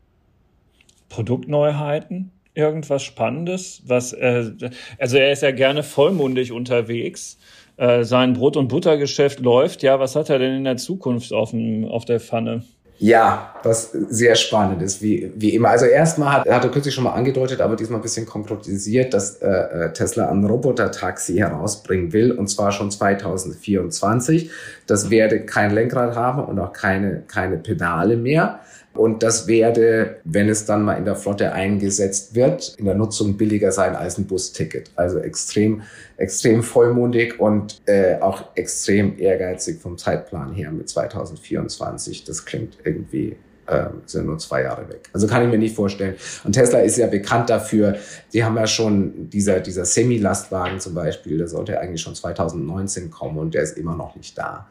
Produktneuheiten? 1.09 2.31
Irgendwas 2.55 3.03
Spannendes? 3.03 3.83
Was, 3.87 4.13
äh, 4.13 4.53
also 4.99 5.17
er 5.17 5.33
ist 5.33 5.43
ja 5.43 5.53
gerne 5.53 5.83
vollmundig 5.83 6.53
unterwegs. 6.53 7.39
Äh, 7.77 8.05
sein 8.05 8.35
Brot- 8.35 8.57
und 8.57 8.69
Buttergeschäft 8.69 9.41
läuft. 9.41 9.83
Ja, 9.83 9.99
was 10.01 10.17
hat 10.17 10.29
er 10.29 10.39
denn 10.39 10.57
in 10.57 10.65
der 10.65 10.77
Zukunft 10.77 11.33
auf, 11.33 11.53
dem, 11.53 11.87
auf 11.87 12.05
der 12.05 12.21
Pfanne? 12.21 12.65
Ja, 13.01 13.55
was 13.63 13.93
sehr 13.93 14.35
spannend 14.35 14.83
ist, 14.83 15.01
wie, 15.01 15.33
wie 15.37 15.55
immer. 15.55 15.69
Also 15.69 15.87
erstmal 15.87 16.33
hat, 16.33 16.49
hat 16.49 16.65
er 16.65 16.71
kürzlich 16.71 16.93
schon 16.93 17.05
mal 17.05 17.13
angedeutet, 17.13 17.61
aber 17.61 17.77
diesmal 17.77 18.01
ein 18.01 18.03
bisschen 18.03 18.27
konkretisiert, 18.27 19.15
dass 19.15 19.37
äh, 19.37 19.47
äh, 19.49 19.93
Tesla 19.93 20.29
ein 20.29 20.45
Roboter-Taxi 20.45 21.37
herausbringen 21.37 22.13
will, 22.13 22.33
und 22.33 22.49
zwar 22.49 22.73
schon 22.73 22.91
2024. 22.91 24.51
Das 24.89 25.11
werde 25.11 25.45
kein 25.47 25.71
Lenkrad 25.71 26.17
haben 26.17 26.43
und 26.45 26.59
auch 26.59 26.73
keine, 26.73 27.23
keine 27.29 27.59
Pedale 27.59 28.17
mehr. 28.17 28.61
Und 28.99 29.23
das 29.23 29.47
werde, 29.47 30.17
wenn 30.25 30.49
es 30.49 30.67
dann 30.67 30.83
mal 30.83 30.95
in 30.95 31.05
der 31.05 31.15
Flotte 31.15 31.53
eingesetzt 31.53 32.35
wird, 32.35 32.75
in 32.79 32.85
der 32.85 32.97
Nutzung 32.97 33.37
billiger 33.37 33.71
sein 33.71 33.95
als 33.95 34.19
ein 34.19 34.27
Busticket. 34.27 34.91
Also 34.97 35.19
extrem, 35.21 35.83
extrem 36.17 36.65
vollmundig 36.65 37.39
und 37.39 37.81
äh, 37.87 38.19
auch 38.21 38.45
extrem 38.57 39.17
ehrgeizig 39.17 39.81
vom 39.81 39.97
Zeitplan 39.97 40.53
her 40.53 40.73
mit 40.73 40.89
2024. 40.89 42.25
Das 42.25 42.45
klingt 42.45 42.77
irgendwie 42.83 43.37
äh, 43.69 43.87
sind 44.07 44.27
nur 44.27 44.39
zwei 44.39 44.63
Jahre 44.63 44.89
weg. 44.89 45.09
Also 45.13 45.27
kann 45.27 45.45
ich 45.45 45.49
mir 45.49 45.59
nicht 45.59 45.77
vorstellen. 45.77 46.17
Und 46.43 46.53
Tesla 46.53 46.81
ist 46.81 46.97
ja 46.97 47.07
bekannt 47.07 47.51
dafür, 47.51 47.97
die 48.33 48.43
haben 48.43 48.57
ja 48.57 48.67
schon 48.67 49.31
dieser, 49.31 49.61
dieser 49.61 49.85
Semi-Lastwagen 49.85 50.81
zum 50.81 50.95
Beispiel, 50.95 51.39
der 51.39 51.49
sollte 51.49 51.79
eigentlich 51.79 52.01
schon 52.01 52.15
2019 52.15 53.11
kommen 53.11 53.39
und 53.39 53.55
der 53.55 53.63
ist 53.63 53.77
immer 53.77 53.95
noch 53.95 54.17
nicht 54.17 54.37
da. 54.37 54.69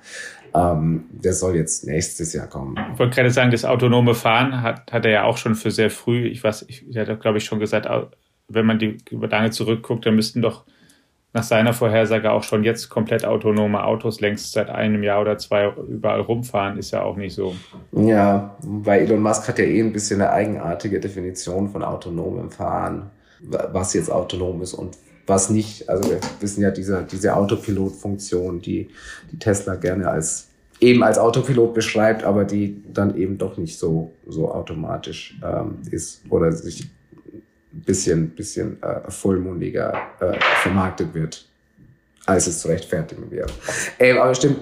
Ähm, 0.58 1.06
der 1.12 1.34
soll 1.34 1.56
jetzt 1.56 1.86
nächstes 1.86 2.34
Jahr 2.34 2.48
kommen. 2.48 2.80
Ich 2.93 3.00
wollte 3.00 3.15
gerade 3.15 3.32
sagen, 3.32 3.52
das 3.52 3.65
autonome 3.65 4.15
Fahren 4.15 4.62
hat, 4.62 4.91
hat 4.91 5.06
er 5.06 5.12
ja 5.12 5.24
auch 5.24 5.38
schon 5.38 5.56
für 5.56 5.70
sehr 5.70 5.91
früh, 5.91 6.26
ich 6.26 6.43
weiß, 6.43 6.65
ich, 6.67 6.88
ich 6.89 6.98
hatte 6.98 7.15
glaube 7.17 7.38
ich 7.38 7.46
schon 7.46 7.60
gesagt, 7.60 7.88
wenn 8.48 8.65
man 8.65 8.80
die 8.80 8.98
über 9.12 9.28
lange 9.28 9.52
zurückguckt, 9.52 10.06
dann 10.06 10.15
müssten 10.15 10.41
doch 10.41 10.65
nach 11.34 11.43
seiner 11.43 11.74
Vorhersage 11.74 12.32
auch 12.32 12.41
schon 12.41 12.63
jetzt 12.63 12.89
komplett 12.89 13.26
autonome 13.26 13.84
Autos 13.84 14.22
längst 14.22 14.54
seit 14.54 14.70
einem 14.70 15.04
Jahr 15.04 15.22
oder 15.22 15.38
zwei 15.38 15.72
überall 15.88 16.22
rumfahren, 16.22 16.80
ist 16.80 16.91
ja 16.91 17.04
auch 17.04 17.17
nicht 17.17 17.36
so. 17.36 17.54
Ja, 17.91 18.56
weil 18.62 19.02
Elon 19.02 19.22
Musk 19.22 19.48
hat 19.48 19.60
ja 19.60 19.65
eh 19.65 19.82
ein 19.82 19.93
bisschen 19.93 20.22
eine 20.22 20.32
eigenartige 20.32 21.00
Definition 21.00 21.70
von 21.70 21.84
autonomem 21.84 22.50
Fahren, 22.50 23.12
was 23.41 23.93
jetzt 23.93 24.12
autonom 24.12 24.62
ist 24.63 24.74
und 24.74 24.98
was 25.28 25.50
nicht. 25.50 25.88
Also 25.89 26.10
wir 26.10 26.20
wissen 26.39 26.63
ja 26.63 26.72
diese, 26.72 27.04
diese 27.04 27.36
Autopilot-Funktion, 27.36 28.62
die, 28.62 28.89
die 29.32 29.38
Tesla 29.38 29.76
gerne 29.76 30.10
als 30.10 30.46
eben 30.80 31.04
als 31.04 31.18
Autopilot 31.18 31.74
beschreibt, 31.74 32.24
aber 32.24 32.46
die 32.46 32.84
dann 32.94 33.18
eben 33.18 33.38
doch 33.38 33.58
nicht 33.58 33.78
so, 33.80 34.13
so 34.28 34.52
automatisch 34.52 35.38
ähm, 35.44 35.80
ist 35.92 36.22
oder 36.30 36.52
sich 36.52 36.84
ein 37.74 37.82
bisschen, 37.82 38.30
bisschen 38.30 38.82
äh, 38.82 39.10
vollmundiger 39.10 39.94
äh, 40.20 40.40
vermarktet 40.62 41.13
wird, 41.13 41.48
als 42.26 42.48
es 42.48 42.60
zu 42.60 42.68
rechtfertigen 42.68 43.30
wäre. 43.32 43.48
Ähm, 44.00 44.18
aber 44.18 44.36
stimmt, 44.36 44.60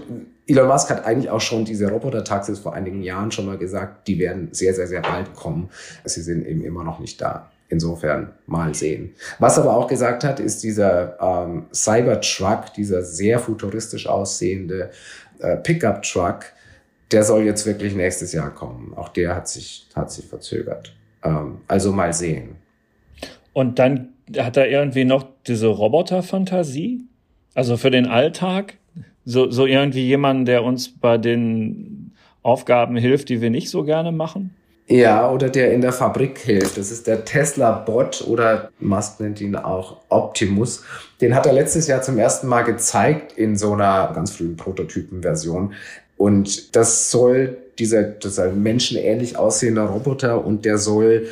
Elon 0.47 0.67
Musk 0.67 0.89
hat 0.89 1.05
eigentlich 1.05 1.29
auch 1.29 1.41
schon 1.41 1.65
diese 1.65 1.89
Roboter-Taxis 1.89 2.59
vor 2.59 2.73
einigen 2.73 3.01
Jahren 3.01 3.31
schon 3.31 3.47
mal 3.47 3.57
gesagt, 3.57 4.07
die 4.07 4.19
werden 4.19 4.49
sehr, 4.51 4.73
sehr, 4.73 4.87
sehr 4.87 5.01
bald 5.01 5.33
kommen. 5.33 5.69
Sie 6.03 6.21
sind 6.21 6.45
eben 6.45 6.63
immer 6.63 6.83
noch 6.83 6.99
nicht 6.99 7.19
da. 7.19 7.51
Insofern 7.67 8.31
mal 8.45 8.75
sehen. 8.75 9.15
Was 9.39 9.57
aber 9.57 9.75
auch 9.75 9.87
gesagt 9.87 10.23
hat, 10.23 10.39
ist 10.39 10.61
dieser 10.61 11.19
ähm, 11.19 11.65
Cybertruck, 11.73 12.71
dieser 12.75 13.01
sehr 13.01 13.39
futuristisch 13.39 14.05
aussehende 14.05 14.91
äh, 15.39 15.57
Pickup-Truck, 15.57 16.45
der 17.11 17.23
soll 17.23 17.43
jetzt 17.43 17.65
wirklich 17.65 17.95
nächstes 17.95 18.33
Jahr 18.33 18.53
kommen. 18.53 18.93
Auch 18.95 19.09
der 19.09 19.35
hat 19.35 19.47
sich, 19.47 19.87
hat 19.95 20.11
sich 20.11 20.25
verzögert. 20.25 20.95
Ähm, 21.23 21.59
also 21.67 21.91
mal 21.91 22.13
sehen. 22.13 22.55
Und 23.53 23.79
dann 23.79 24.09
hat 24.37 24.57
er 24.57 24.69
irgendwie 24.69 25.05
noch 25.05 25.25
diese 25.47 25.67
Roboter-Fantasie, 25.67 27.01
also 27.53 27.77
für 27.77 27.91
den 27.91 28.07
Alltag, 28.07 28.77
so, 29.23 29.49
so 29.49 29.65
irgendwie 29.65 30.05
jemand, 30.05 30.47
der 30.47 30.63
uns 30.63 30.89
bei 30.89 31.17
den 31.17 32.11
Aufgaben 32.43 32.95
hilft, 32.95 33.29
die 33.29 33.41
wir 33.41 33.49
nicht 33.49 33.69
so 33.69 33.83
gerne 33.83 34.11
machen. 34.11 34.55
Ja, 34.87 35.31
oder 35.31 35.49
der 35.49 35.73
in 35.73 35.81
der 35.81 35.91
Fabrik 35.91 36.37
hilft. 36.37 36.77
Das 36.77 36.91
ist 36.91 37.07
der 37.07 37.25
Tesla-Bot 37.25 38.25
oder 38.27 38.69
Musk 38.79 39.19
nennt 39.19 39.41
ihn 39.41 39.55
auch 39.55 40.01
Optimus. 40.09 40.83
Den 41.21 41.33
hat 41.33 41.47
er 41.47 41.53
letztes 41.53 41.87
Jahr 41.87 42.03
zum 42.03 42.19
ersten 42.19 42.47
Mal 42.47 42.61
gezeigt 42.61 43.31
in 43.35 43.57
so 43.57 43.73
einer 43.73 44.11
ganz 44.13 44.31
frühen 44.31 44.57
Prototypen-Version. 44.57 45.73
Und 46.17 46.75
das 46.75 47.09
soll 47.09 47.57
dieser, 47.79 48.13
ein 48.43 48.61
menschenähnlich 48.61 49.37
aussehender 49.37 49.85
Roboter 49.85 50.45
und 50.45 50.65
der 50.65 50.77
soll 50.77 51.27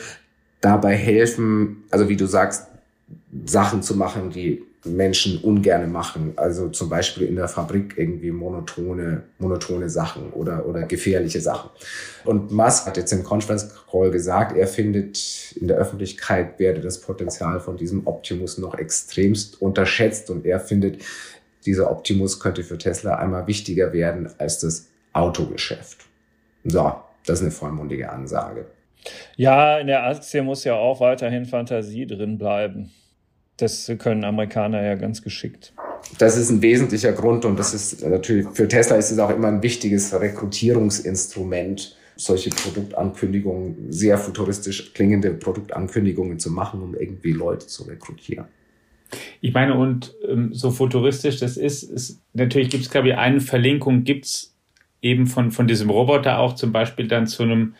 dabei 0.59 0.95
helfen, 0.95 1.83
also 1.91 2.09
wie 2.09 2.17
du 2.17 2.25
sagst, 2.25 2.67
Sachen 3.45 3.83
zu 3.83 3.95
machen, 3.95 4.31
die 4.31 4.63
Menschen 4.85 5.39
ungerne 5.39 5.87
machen. 5.87 6.33
Also 6.35 6.69
zum 6.69 6.89
Beispiel 6.89 7.27
in 7.27 7.35
der 7.35 7.47
Fabrik 7.47 7.95
irgendwie 7.97 8.31
monotone, 8.31 9.23
monotone 9.39 9.89
Sachen 9.89 10.31
oder, 10.31 10.65
oder 10.65 10.83
gefährliche 10.83 11.39
Sachen. 11.39 11.69
Und 12.25 12.51
Musk 12.51 12.85
hat 12.85 12.97
jetzt 12.97 13.13
im 13.13 13.23
Conference 13.23 13.73
Call 13.89 14.11
gesagt, 14.11 14.57
er 14.57 14.67
findet 14.67 15.53
in 15.55 15.67
der 15.67 15.77
Öffentlichkeit 15.77 16.59
werde 16.59 16.81
das 16.81 16.99
Potenzial 16.99 17.59
von 17.59 17.77
diesem 17.77 18.05
Optimus 18.07 18.57
noch 18.57 18.75
extremst 18.75 19.61
unterschätzt 19.61 20.29
und 20.29 20.45
er 20.45 20.59
findet, 20.59 21.01
dieser 21.65 21.89
Optimus 21.89 22.39
könnte 22.39 22.63
für 22.63 22.77
Tesla 22.77 23.15
einmal 23.15 23.47
wichtiger 23.47 23.93
werden 23.93 24.29
als 24.37 24.59
das 24.59 24.89
Autogeschäft. 25.13 26.05
So, 26.65 26.93
das 27.25 27.39
ist 27.39 27.45
eine 27.45 27.51
vollmundige 27.51 28.11
Ansage. 28.11 28.65
Ja, 29.35 29.79
in 29.79 29.87
der 29.87 30.05
Aktie 30.05 30.41
muss 30.41 30.63
ja 30.63 30.75
auch 30.75 30.99
weiterhin 30.99 31.45
Fantasie 31.45 32.05
drin 32.05 32.37
bleiben. 32.37 32.91
Das 33.63 33.89
können 33.97 34.25
Amerikaner 34.25 34.83
ja 34.83 34.95
ganz 34.95 35.21
geschickt. 35.21 35.71
Das 36.17 36.35
ist 36.35 36.49
ein 36.49 36.61
wesentlicher 36.61 37.13
Grund 37.13 37.45
und 37.45 37.57
das 37.57 37.73
ist 37.73 38.05
natürlich 38.05 38.45
für 38.51 38.67
Tesla 38.67 38.97
ist 38.97 39.09
es 39.09 39.19
auch 39.19 39.29
immer 39.29 39.47
ein 39.47 39.63
wichtiges 39.63 40.13
Rekrutierungsinstrument, 40.13 41.95
solche 42.17 42.49
Produktankündigungen, 42.49 43.89
sehr 43.89 44.17
futuristisch 44.17 44.93
klingende 44.93 45.33
Produktankündigungen 45.33 46.39
zu 46.39 46.51
machen, 46.51 46.81
um 46.81 46.93
irgendwie 46.93 47.31
Leute 47.31 47.65
zu 47.67 47.83
rekrutieren. 47.83 48.47
Ich 49.39 49.53
meine, 49.53 49.75
und 49.75 50.13
ähm, 50.27 50.53
so 50.53 50.69
futuristisch 50.69 51.39
das 51.39 51.55
ist, 51.55 51.83
ist 51.83 52.19
natürlich 52.33 52.69
gibt 52.69 52.83
es, 52.83 52.89
glaube 52.89 53.07
ich, 53.09 53.15
eine 53.15 53.39
Verlinkung, 53.39 54.03
gibt 54.03 54.25
es 54.25 54.57
eben 55.01 55.25
von, 55.25 55.51
von 55.51 55.67
diesem 55.67 55.89
Roboter 55.89 56.39
auch 56.39 56.55
zum 56.55 56.73
Beispiel 56.73 57.07
dann 57.07 57.27
zu 57.27 57.43
einem 57.43 57.75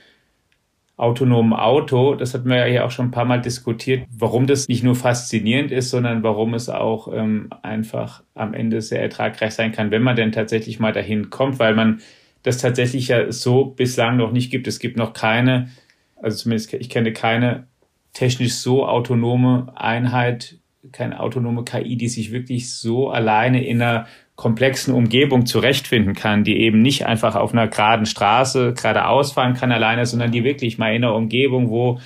autonomen 0.95 1.53
Auto, 1.53 2.15
das 2.15 2.34
hatten 2.34 2.49
wir 2.49 2.58
ja 2.58 2.65
hier 2.65 2.86
auch 2.86 2.91
schon 2.91 3.08
ein 3.08 3.12
paar 3.12 3.25
Mal 3.25 3.41
diskutiert, 3.41 4.06
warum 4.12 4.45
das 4.45 4.67
nicht 4.67 4.84
nur 4.84 4.95
faszinierend 4.95 5.71
ist, 5.71 5.89
sondern 5.89 6.21
warum 6.21 6.53
es 6.53 6.69
auch 6.69 7.12
ähm, 7.12 7.49
einfach 7.63 8.23
am 8.36 8.53
Ende 8.53 8.82
sehr 8.82 9.01
ertragreich 9.01 9.53
sein 9.53 9.71
kann, 9.71 9.89
wenn 9.89 10.03
man 10.03 10.15
denn 10.15 10.32
tatsächlich 10.32 10.79
mal 10.79 10.93
dahin 10.93 11.29
kommt, 11.32 11.58
weil 11.58 11.73
man 11.73 12.01
das 12.43 12.60
tatsächlich 12.60 13.08
ja 13.08 13.32
so 13.32 13.65
bislang 13.65 14.17
noch 14.17 14.32
nicht 14.32 14.51
gibt. 14.51 14.67
Es 14.67 14.79
gibt 14.79 14.97
noch 14.97 15.13
keine, 15.13 15.69
also 16.15 16.38
zumindest 16.38 16.73
ich 16.73 16.89
kenne 16.89 17.12
keine 17.12 17.67
technisch 18.13 18.53
so 18.53 18.86
autonome 18.86 19.71
Einheit, 19.75 20.60
keine 20.91 21.19
autonome 21.19 21.63
KI, 21.63 21.95
die 21.95 22.10
sich 22.10 22.32
wirklich 22.32 22.71
so 22.71 23.10
alleine 23.10 23.65
in 23.65 23.82
einer 23.82 24.06
komplexen 24.36 24.93
Umgebung 24.93 25.46
zurechtfinden 25.46 26.15
kann, 26.15 26.43
die 26.43 26.58
eben 26.58 26.82
nicht 26.82 27.06
einfach 27.06 27.36
auf 27.36 27.54
einer 27.54 27.67
geraden 27.67 28.06
Straße 28.06 28.74
geradeaus 28.74 29.34
fahren 29.34 29.54
kann 29.54 29.72
alleine, 29.72 30.06
sondern 30.06 30.32
die 30.32 30.43
wirklich 30.43 30.78
mal 30.78 30.96
in 30.96 31.04
einer 31.04 31.15
Umgebung, 31.15 31.69
wo 31.69 32.00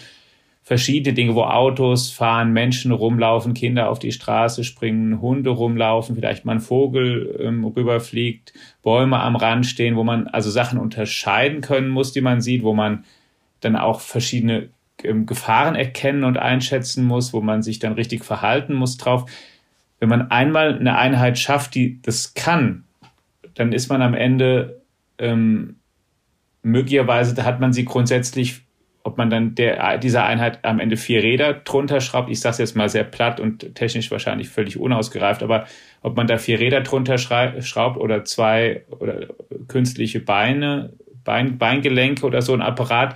verschiedene 0.68 1.13
Dinge, 1.13 1.34
wo 1.34 1.44
Autos 1.44 2.12
fahren, 2.12 2.52
Menschen 2.52 2.92
rumlaufen, 2.92 3.54
Kinder 3.54 3.90
auf 3.90 4.00
die 4.00 4.12
Straße 4.12 4.66
springen, 4.66 5.22
Hunde 5.22 5.52
rumlaufen, 5.52 6.16
vielleicht 6.16 6.44
mal 6.44 6.54
ein 6.54 6.60
Vogel 6.60 7.40
ähm, 7.42 7.63
rüberfliegt, 7.63 8.52
Bäume 8.84 9.22
am 9.22 9.38
Rand 9.38 9.66
stehen, 9.66 9.96
wo 9.96 10.04
man 10.04 10.28
also 10.28 10.50
Sachen 10.50 10.78
unterscheiden 10.78 11.62
können 11.62 11.88
muss, 11.88 12.12
die 12.12 12.20
man 12.20 12.42
sieht, 12.42 12.63
wo 12.63 12.74
man 12.74 13.06
dann 13.62 13.78
auch 13.78 14.02
verschiedene 14.02 14.68
ähm, 15.04 15.26
Gefahren 15.26 15.76
erkennen 15.76 16.26
und 16.26 16.38
einschätzen 16.38 17.06
muss, 17.06 17.32
wo 17.32 17.40
man 17.40 17.63
sich 17.63 17.80
dann 17.80 17.94
richtig 17.94 18.26
verhalten 18.26 18.74
muss 18.74 18.98
drauf 18.98 19.24
wenn 20.00 20.10
man 20.10 20.32
einmal 20.32 20.78
eine 20.78 20.98
Einheit 20.98 21.40
schafft, 21.40 21.76
die 21.76 22.02
das 22.02 22.34
kann, 22.34 22.84
dann 23.56 23.74
ist 23.74 23.90
man 23.90 24.02
am 24.02 24.14
Ende 24.14 24.82
ähm, 25.18 25.78
möglicherweise, 26.62 27.34
da 27.34 27.44
hat 27.44 27.60
man 27.60 27.74
sie 27.74 27.86
grundsätzlich, 27.86 28.62
ob 29.04 29.18
man 29.18 29.30
dann 29.30 29.56
der, 29.56 29.98
dieser 29.98 30.26
Einheit 30.26 30.64
am 30.66 30.80
Ende 30.80 30.98
vier 30.98 31.24
Räder 31.24 31.54
drunter 31.54 32.02
schraubt, 32.02 32.30
ich 32.30 32.40
sage 32.40 32.54
es 32.54 32.58
jetzt 32.58 32.76
mal 32.76 32.90
sehr 32.90 33.06
platt 33.06 33.40
und 33.40 33.74
technisch 33.74 34.12
wahrscheinlich 34.12 34.50
völlig 34.50 34.78
unausgereift, 34.78 35.42
aber 35.42 35.66
ob 36.02 36.16
man 36.18 36.28
da 36.28 36.38
vier 36.38 36.60
Räder 36.60 36.82
drunter 36.82 37.18
schraubt 37.18 37.98
oder 37.98 38.26
zwei 38.26 38.84
oder 38.90 39.28
künstliche 39.68 40.20
Beine, 40.20 40.94
Bein, 41.24 41.58
Beingelenke 41.58 42.26
oder 42.26 42.42
so 42.42 42.54
ein 42.54 42.62
Apparat, 42.62 43.16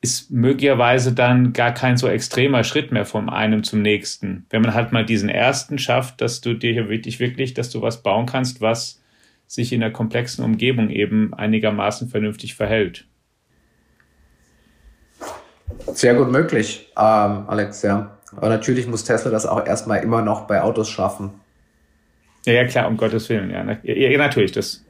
ist 0.00 0.30
möglicherweise 0.30 1.12
dann 1.12 1.52
gar 1.52 1.74
kein 1.74 1.96
so 1.96 2.08
extremer 2.08 2.62
Schritt 2.62 2.92
mehr 2.92 3.04
vom 3.04 3.28
einen 3.28 3.64
zum 3.64 3.82
nächsten. 3.82 4.46
Wenn 4.50 4.62
man 4.62 4.74
halt 4.74 4.92
mal 4.92 5.04
diesen 5.04 5.28
ersten 5.28 5.78
schafft, 5.78 6.20
dass 6.20 6.40
du 6.40 6.54
dir 6.54 6.88
wirklich, 6.88 7.18
wirklich, 7.18 7.54
dass 7.54 7.70
du 7.70 7.82
was 7.82 8.02
bauen 8.02 8.26
kannst, 8.26 8.60
was 8.60 9.02
sich 9.48 9.72
in 9.72 9.80
der 9.80 9.90
komplexen 9.90 10.44
Umgebung 10.44 10.90
eben 10.90 11.34
einigermaßen 11.34 12.08
vernünftig 12.08 12.54
verhält. 12.54 13.06
Sehr 15.92 16.14
gut 16.14 16.30
möglich, 16.30 16.88
ähm, 16.96 17.44
Alex, 17.48 17.82
ja. 17.82 18.18
Aber 18.36 18.50
natürlich 18.50 18.86
muss 18.86 19.04
Tesla 19.04 19.30
das 19.30 19.46
auch 19.46 19.66
erstmal 19.66 20.02
immer 20.02 20.22
noch 20.22 20.42
bei 20.42 20.60
Autos 20.62 20.88
schaffen. 20.88 21.30
Ja, 22.44 22.52
ja, 22.52 22.64
klar, 22.66 22.88
um 22.88 22.96
Gottes 22.96 23.28
Willen, 23.30 23.50
ja. 23.50 23.64
ja 23.82 24.18
natürlich, 24.18 24.52
das, 24.52 24.84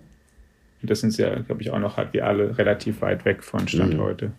das 0.83 1.01
sind 1.01 1.17
ja, 1.17 1.39
glaube 1.39 1.63
ich, 1.63 1.71
auch 1.71 1.79
noch 1.79 1.97
halt 1.97 2.13
wie 2.13 2.21
alle 2.21 2.59
relativ 2.59 3.01
weit 3.01 3.25
weg 3.25 3.43
von 3.43 3.67
Stand 3.67 3.95
mhm. 3.95 4.01
heute 4.01 4.33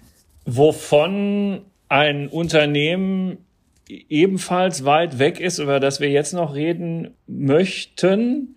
wovon 0.45 1.61
ein 1.87 2.27
Unternehmen 2.27 3.37
ebenfalls 3.87 4.85
weit 4.85 5.19
weg 5.19 5.39
ist, 5.39 5.59
über 5.59 5.79
das 5.79 5.99
wir 5.99 6.09
jetzt 6.09 6.33
noch 6.33 6.53
reden 6.53 7.15
möchten, 7.27 8.55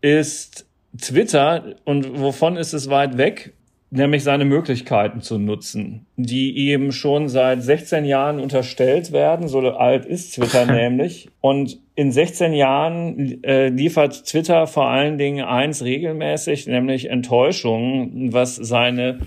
ist 0.00 0.66
Twitter. 0.98 1.76
Und 1.84 2.18
wovon 2.18 2.56
ist 2.56 2.72
es 2.72 2.88
weit 2.88 3.18
weg? 3.18 3.52
nämlich 3.90 4.24
seine 4.24 4.44
Möglichkeiten 4.44 5.20
zu 5.20 5.38
nutzen, 5.38 6.06
die 6.16 6.50
ihm 6.50 6.92
schon 6.92 7.28
seit 7.28 7.62
16 7.62 8.04
Jahren 8.04 8.40
unterstellt 8.40 9.12
werden. 9.12 9.48
So 9.48 9.60
alt 9.60 10.04
ist 10.04 10.34
Twitter 10.34 10.66
nämlich. 10.72 11.28
Und 11.40 11.78
in 11.94 12.12
16 12.12 12.52
Jahren 12.52 13.42
äh, 13.44 13.68
liefert 13.68 14.26
Twitter 14.26 14.66
vor 14.66 14.88
allen 14.88 15.18
Dingen 15.18 15.44
eins 15.44 15.82
regelmäßig, 15.82 16.66
nämlich 16.66 17.10
Enttäuschungen, 17.10 18.32
was 18.32 18.56
seine 18.56 19.20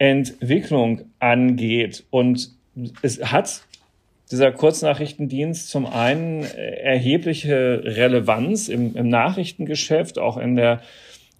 Entwicklung 0.00 1.02
angeht. 1.18 2.04
Und 2.10 2.50
es 3.02 3.22
hat 3.22 3.62
dieser 4.30 4.50
Kurznachrichtendienst 4.50 5.68
zum 5.68 5.86
einen 5.86 6.42
erhebliche 6.44 7.82
Relevanz 7.84 8.68
im, 8.68 8.96
im 8.96 9.08
Nachrichtengeschäft, 9.08 10.18
auch 10.18 10.38
in 10.38 10.56
der 10.56 10.80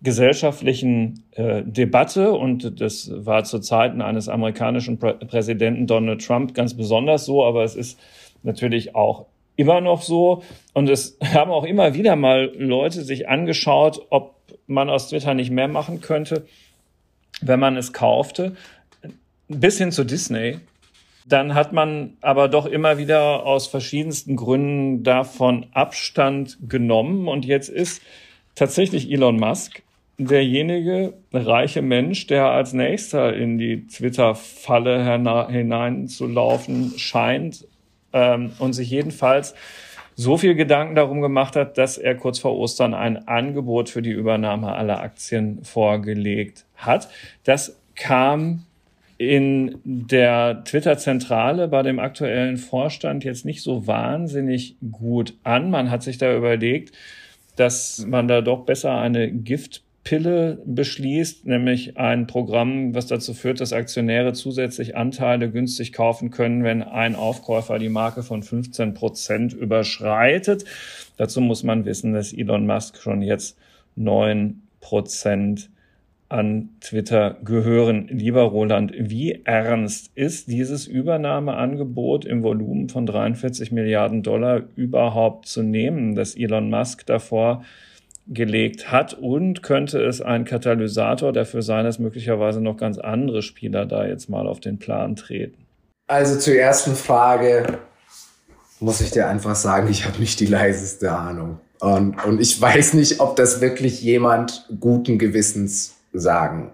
gesellschaftlichen 0.03 1.25
äh, 1.33 1.63
Debatte. 1.65 2.33
Und 2.33 2.81
das 2.81 3.11
war 3.15 3.45
zu 3.45 3.61
Zeiten 3.61 4.03
eines 4.03 4.29
amerikanischen 4.29 4.99
Prä 4.99 5.15
Präsidenten 5.15 5.87
Donald 5.87 6.25
Trump 6.25 6.55
ganz 6.55 6.75
besonders 6.75 7.25
so, 7.25 7.45
aber 7.45 7.65
es 7.65 7.75
ist 7.75 7.99
natürlich 8.43 8.95
auch 8.95 9.27
immer 9.57 9.81
noch 9.81 10.03
so. 10.03 10.43
Und 10.75 10.91
es 10.91 11.19
haben 11.33 11.51
auch 11.51 11.65
immer 11.65 11.95
wieder 11.95 12.15
mal 12.15 12.53
Leute 12.57 13.05
sich 13.05 13.27
angeschaut, 13.29 14.07
ob 14.11 14.35
man 14.67 14.91
aus 14.91 15.09
Twitter 15.09 15.33
nicht 15.33 15.51
mehr 15.51 15.69
machen 15.69 16.03
könnte, 16.03 16.47
wenn 17.41 17.61
man 17.61 17.77
es 17.77 17.93
kaufte, 17.93 18.57
bis 19.49 19.79
hin 19.79 19.93
zu 19.93 20.05
Disney. 20.05 20.59
Dann 21.27 21.55
hat 21.55 21.73
man 21.73 22.17
aber 22.21 22.49
doch 22.49 22.67
immer 22.67 22.99
wieder 22.99 23.45
aus 23.45 23.67
verschiedensten 23.67 24.37
Gründen 24.37 25.03
davon 25.03 25.67
Abstand 25.73 26.59
genommen 26.69 27.29
und 27.29 27.45
jetzt 27.45 27.69
ist 27.69 28.03
tatsächlich 28.55 29.11
Elon 29.11 29.37
Musk 29.37 29.83
derjenige 30.19 31.15
reiche 31.33 31.83
Mensch, 31.83 32.27
der 32.27 32.47
als 32.51 32.73
nächster 32.73 33.35
in 33.35 33.59
die 33.59 33.87
Twitter-Falle 33.87 35.49
hineinzulaufen 35.49 36.99
scheint 36.99 37.67
ähm, 38.13 38.53
und 38.59 38.75
sich 38.75 38.91
jedenfalls 38.91 39.55
so 40.17 40.37
viel 40.37 40.55
Gedanken 40.55 40.95
darum 40.95 41.23
gemacht 41.23 41.57
hat, 41.57 41.79
dass 41.79 41.97
er 41.97 42.15
kurz 42.15 42.39
vor 42.39 42.57
Ostern 42.57 42.93
ein 42.93 43.27
Angebot 43.29 43.89
für 43.89 44.03
die 44.03 44.11
Übernahme 44.11 44.75
aller 44.75 45.01
Aktien 45.01 45.65
vorgelegt 45.65 46.67
hat. 46.81 47.09
Das 47.45 47.81
kam 47.95 48.65
in 49.19 49.79
der 49.85 50.65
Twitter-Zentrale 50.65 51.69
bei 51.69 51.83
dem 51.83 51.99
aktuellen 51.99 52.57
Vorstand 52.57 53.23
jetzt 53.23 53.45
nicht 53.45 53.63
so 53.63 53.87
wahnsinnig 53.87 54.77
gut 54.91 55.35
an. 55.43 55.71
Man 55.71 55.91
hat 55.91 56.03
sich 56.03 56.17
da 56.17 56.35
überlegt, 56.35 56.93
dass 57.57 58.07
man 58.07 58.29
da 58.29 58.41
doch 58.41 58.65
besser 58.65 58.99
eine 58.99 59.31
Gift 59.31 59.83
Pille 60.05 60.63
beschließt, 60.65 61.47
nämlich 61.47 61.99
ein 61.99 62.27
Programm, 62.27 62.95
was 62.95 63.07
dazu 63.07 63.35
führt, 63.35 63.61
dass 63.61 63.75
Aktionäre 63.75 64.33
zusätzlich 64.33 64.97
Anteile 64.97 65.51
günstig 65.51 65.93
kaufen 65.93 66.31
können, 66.31 66.65
wenn 66.65 66.83
ein 66.83 67.15
Aufkäufer 67.15 67.79
die 67.79 67.91
Marke 67.91 68.23
von 68.23 68.43
15 68.43 68.95
Prozent 68.95 69.53
überschreitet. 69.53 70.65
Dazu 71.19 71.43
muss 71.43 71.63
man 71.63 71.85
wissen, 71.85 72.15
dass 72.15 72.33
Elon 72.33 72.67
Musk 72.67 72.97
schon 72.97 73.21
jetzt 73.21 73.59
neun 73.95 74.63
Prozent 74.81 75.69
an 76.31 76.71
Twitter 76.81 77.37
gehören. 77.45 78.07
Lieber 78.09 78.43
Roland, 78.43 78.93
wie 78.97 79.43
ernst 79.45 80.11
ist 80.15 80.47
dieses 80.49 80.87
Übernahmeangebot 80.87 82.25
im 82.25 82.43
Volumen 82.43 82.89
von 82.89 83.05
43 83.05 83.73
Milliarden 83.73 84.23
Dollar 84.23 84.63
überhaupt 84.77 85.47
zu 85.47 85.63
nehmen, 85.63 86.15
dass 86.15 86.37
Elon 86.37 86.71
Musk 86.71 87.05
davor 87.05 87.65
gelegt 88.29 88.93
hat 88.93 89.15
und 89.15 89.65
könnte 89.65 90.01
es 90.05 90.21
ein 90.21 90.45
Katalysator 90.45 91.33
dafür 91.33 91.63
sein, 91.63 91.85
dass 91.85 91.99
möglicherweise 91.99 92.61
noch 92.61 92.77
ganz 92.77 92.99
andere 92.99 93.43
Spieler 93.43 93.85
da 93.85 94.07
jetzt 94.07 94.31
mal 94.31 94.47
auf 94.47 94.61
den 94.61 94.79
Plan 94.79 95.17
treten? 95.17 95.67
Also 96.07 96.39
zur 96.39 96.55
ersten 96.55 96.95
Frage 96.95 97.79
muss 98.79 99.01
ich 99.01 99.11
dir 99.11 99.29
einfach 99.29 99.57
sagen, 99.57 99.91
ich 99.91 100.07
habe 100.07 100.19
nicht 100.21 100.39
die 100.39 100.47
leiseste 100.47 101.11
Ahnung. 101.11 101.59
Und, 101.81 102.25
und 102.25 102.41
ich 102.41 102.61
weiß 102.61 102.95
nicht, 102.95 103.19
ob 103.21 103.35
das 103.35 103.61
wirklich 103.61 104.01
jemand 104.01 104.69
guten 104.79 105.19
Gewissens 105.19 105.97
sagen 106.13 106.73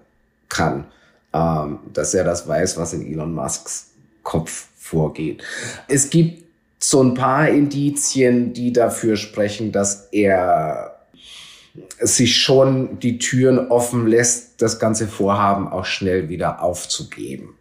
kann, 0.49 0.87
ähm, 1.33 1.81
dass 1.93 2.15
er 2.15 2.25
das 2.25 2.47
weiß, 2.47 2.77
was 2.77 2.93
in 2.93 3.07
Elon 3.07 3.35
Musks 3.35 3.91
Kopf 4.23 4.69
vorgeht. 4.77 5.43
Es 5.89 6.11
gibt 6.11 6.45
so 6.79 7.03
ein 7.03 7.15
paar 7.15 7.49
Indizien, 7.49 8.53
die 8.53 8.73
dafür 8.73 9.17
sprechen, 9.17 9.73
dass 9.73 10.09
er 10.13 10.97
sich 12.01 12.37
schon 12.37 12.99
die 13.01 13.19
Türen 13.19 13.71
offen 13.71 14.07
lässt, 14.07 14.63
das 14.63 14.79
ganze 14.79 15.09
Vorhaben 15.09 15.69
auch 15.69 15.85
schnell 15.85 16.29
wieder 16.29 16.63
aufzugeben. 16.63 17.55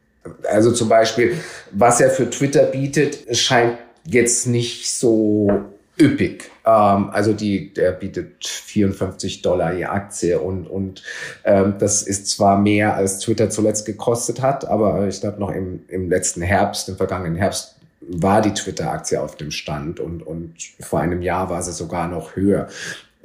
Also 0.44 0.72
zum 0.72 0.90
Beispiel, 0.90 1.38
was 1.72 2.02
er 2.02 2.10
für 2.10 2.30
Twitter 2.30 2.64
bietet, 2.64 3.38
scheint 3.38 3.78
jetzt 4.06 4.48
nicht 4.48 4.92
so 4.92 5.66
üppig. 6.00 6.50
Ähm, 6.66 7.10
also 7.12 7.34
die, 7.34 7.74
der 7.74 7.92
bietet 7.92 8.46
54 8.46 9.42
Dollar 9.42 9.74
je 9.74 9.86
Aktie 9.86 10.40
und, 10.40 10.68
und 10.68 11.04
ähm, 11.44 11.76
das 11.80 12.04
ist 12.04 12.30
zwar 12.30 12.58
mehr 12.58 12.96
als 12.96 13.20
Twitter 13.20 13.50
zuletzt 13.50 13.86
gekostet 13.86 14.42
hat, 14.42 14.66
aber 14.66 15.08
ich 15.08 15.22
glaube 15.22 15.40
noch 15.40 15.52
im, 15.52 15.82
im 15.88 16.10
letzten 16.10 16.42
Herbst, 16.42 16.90
im 16.90 16.98
vergangenen 16.98 17.36
Herbst 17.36 17.76
war 18.08 18.42
die 18.42 18.54
Twitter-Aktie 18.54 19.20
auf 19.20 19.36
dem 19.36 19.50
Stand 19.50 20.00
und, 20.00 20.22
und 20.22 20.54
vor 20.80 21.00
einem 21.00 21.24
Jahr 21.24 21.50
war 21.50 21.64
sie 21.64 21.72
sogar 21.72 22.08
noch 22.08 22.36
höher 22.36 22.68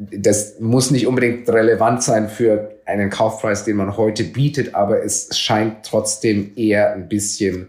das 0.01 0.59
muss 0.61 0.91
nicht 0.91 1.07
unbedingt 1.07 1.49
relevant 1.49 2.03
sein 2.03 2.29
für 2.29 2.75
einen 2.87 3.11
Kaufpreis, 3.11 3.65
den 3.65 3.77
man 3.77 3.97
heute 3.97 4.25
bietet, 4.25 4.75
aber 4.75 5.05
es 5.05 5.39
scheint 5.39 5.85
trotzdem 5.85 6.53
eher 6.57 6.93
ein 6.93 7.09
bisschen 7.09 7.69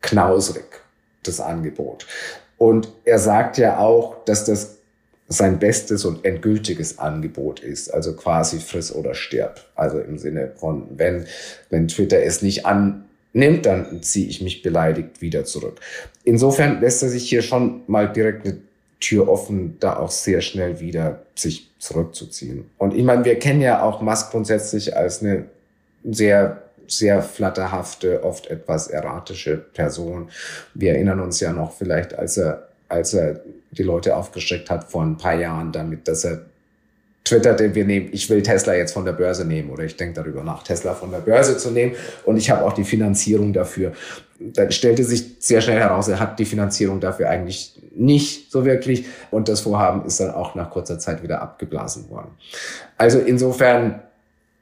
knausrig, 0.00 0.64
das 1.24 1.40
Angebot. 1.40 2.06
Und 2.58 2.88
er 3.04 3.18
sagt 3.18 3.58
ja 3.58 3.78
auch, 3.78 4.24
dass 4.24 4.44
das 4.44 4.78
sein 5.28 5.58
bestes 5.58 6.04
und 6.04 6.24
endgültiges 6.24 6.98
Angebot 6.98 7.60
ist, 7.60 7.92
also 7.92 8.14
quasi 8.14 8.58
friss 8.60 8.94
oder 8.94 9.14
stirb. 9.14 9.64
Also 9.74 9.98
im 9.98 10.18
Sinne 10.18 10.52
von, 10.56 10.86
wenn, 10.96 11.26
wenn 11.70 11.88
Twitter 11.88 12.22
es 12.22 12.42
nicht 12.42 12.66
annimmt, 12.66 13.64
dann 13.64 14.02
ziehe 14.02 14.28
ich 14.28 14.42
mich 14.42 14.62
beleidigt 14.62 15.22
wieder 15.22 15.44
zurück. 15.44 15.80
Insofern 16.24 16.80
lässt 16.80 17.02
er 17.02 17.08
sich 17.08 17.28
hier 17.28 17.42
schon 17.42 17.82
mal 17.86 18.12
direkt 18.12 18.46
eine 18.46 18.58
Tür 19.00 19.28
offen, 19.28 19.76
da 19.80 19.98
auch 19.98 20.10
sehr 20.10 20.40
schnell 20.40 20.80
wieder 20.80 21.22
sich 21.34 21.70
zurückzuziehen. 21.78 22.70
Und 22.78 22.94
ich 22.94 23.02
meine, 23.02 23.24
wir 23.24 23.38
kennen 23.38 23.60
ja 23.60 23.82
auch 23.82 24.00
Musk 24.00 24.30
grundsätzlich 24.30 24.96
als 24.96 25.22
eine 25.22 25.46
sehr 26.04 26.63
sehr 26.88 27.22
flatterhafte, 27.22 28.24
oft 28.24 28.48
etwas 28.48 28.88
erratische 28.88 29.56
Person. 29.56 30.30
Wir 30.74 30.92
erinnern 30.92 31.20
uns 31.20 31.40
ja 31.40 31.52
noch 31.52 31.72
vielleicht, 31.72 32.18
als 32.18 32.36
er, 32.36 32.68
als 32.88 33.14
er 33.14 33.40
die 33.70 33.82
Leute 33.82 34.16
aufgeschreckt 34.16 34.70
hat 34.70 34.84
vor 34.90 35.02
ein 35.02 35.16
paar 35.16 35.34
Jahren 35.34 35.72
damit, 35.72 36.08
dass 36.08 36.24
er 36.24 36.42
twitterte, 37.24 37.74
wir 37.74 37.84
nehmen, 37.84 38.10
ich 38.12 38.28
will 38.28 38.42
Tesla 38.42 38.74
jetzt 38.74 38.92
von 38.92 39.04
der 39.04 39.12
Börse 39.12 39.46
nehmen 39.46 39.70
oder 39.70 39.84
ich 39.84 39.96
denke 39.96 40.14
darüber 40.14 40.44
nach, 40.44 40.62
Tesla 40.62 40.94
von 40.94 41.10
der 41.10 41.18
Börse 41.18 41.56
zu 41.56 41.70
nehmen 41.70 41.94
und 42.24 42.36
ich 42.36 42.50
habe 42.50 42.64
auch 42.64 42.74
die 42.74 42.84
Finanzierung 42.84 43.52
dafür. 43.52 43.92
Dann 44.38 44.70
stellte 44.70 45.04
sich 45.04 45.36
sehr 45.38 45.62
schnell 45.62 45.78
heraus, 45.78 46.08
er 46.08 46.20
hat 46.20 46.38
die 46.38 46.44
Finanzierung 46.44 47.00
dafür 47.00 47.30
eigentlich 47.30 47.80
nicht 47.94 48.52
so 48.52 48.64
wirklich 48.66 49.06
und 49.30 49.48
das 49.48 49.60
Vorhaben 49.60 50.04
ist 50.04 50.20
dann 50.20 50.32
auch 50.32 50.54
nach 50.54 50.70
kurzer 50.70 50.98
Zeit 50.98 51.22
wieder 51.22 51.40
abgeblasen 51.40 52.10
worden. 52.10 52.32
Also 52.98 53.20
insofern, 53.20 54.02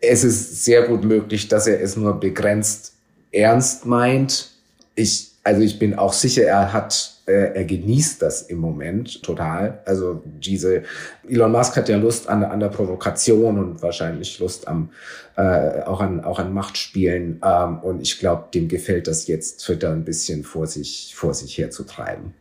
es 0.03 0.25
ist 0.25 0.65
sehr 0.65 0.83
gut 0.83 1.05
möglich, 1.05 1.49
dass 1.49 1.67
er 1.67 1.81
es 1.81 1.97
nur 1.97 2.19
begrenzt 2.19 2.95
ernst 3.31 3.87
meint. 3.87 4.51
Ich, 4.95 5.31
also 5.45 5.63
ich 5.63 5.79
bin 5.79 5.95
auch 5.95 6.13
sicher, 6.13 6.43
er 6.43 6.73
hat 6.73 7.23
äh, 7.27 7.55
er 7.55 7.65
genießt 7.65 8.21
das 8.21 8.43
im 8.43 8.59
Moment 8.59 9.23
total. 9.23 9.81
Also 9.87 10.23
diese 10.25 10.83
Elon 11.29 11.53
Musk 11.53 11.77
hat 11.77 11.89
ja 11.89 11.97
Lust 11.97 12.29
an, 12.29 12.43
an 12.43 12.61
der 12.61 12.69
Provokation 12.69 13.59
und 13.59 13.83
wahrscheinlich 13.83 14.39
Lust 14.41 14.67
am 14.67 14.91
äh, 15.37 15.83
auch 15.83 16.01
an 16.01 16.25
auch 16.25 16.39
an 16.39 16.53
Machtspielen. 16.53 17.41
Ähm, 17.45 17.79
und 17.79 18.03
ich 18.03 18.19
glaube, 18.19 18.49
dem 18.53 18.69
gefällt 18.69 19.07
das 19.07 19.29
jetzt 19.29 19.65
Twitter 19.65 19.93
ein 19.93 20.05
bisschen 20.05 20.43
vor 20.43 20.67
sich 20.67 21.13
vor 21.15 21.33
sich 21.33 21.57
herzutreiben. 21.57 22.35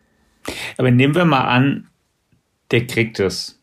Aber 0.78 0.90
nehmen 0.90 1.14
wir 1.14 1.26
mal 1.26 1.48
an, 1.48 1.88
der 2.72 2.88
kriegt 2.88 3.20
es. 3.20 3.61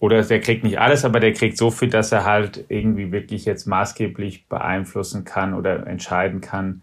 Oder 0.00 0.22
der 0.22 0.40
kriegt 0.40 0.64
nicht 0.64 0.80
alles, 0.80 1.04
aber 1.04 1.20
der 1.20 1.34
kriegt 1.34 1.58
so 1.58 1.70
viel, 1.70 1.90
dass 1.90 2.10
er 2.10 2.24
halt 2.24 2.64
irgendwie 2.68 3.12
wirklich 3.12 3.44
jetzt 3.44 3.66
maßgeblich 3.66 4.48
beeinflussen 4.48 5.24
kann 5.24 5.52
oder 5.52 5.86
entscheiden 5.86 6.40
kann, 6.40 6.80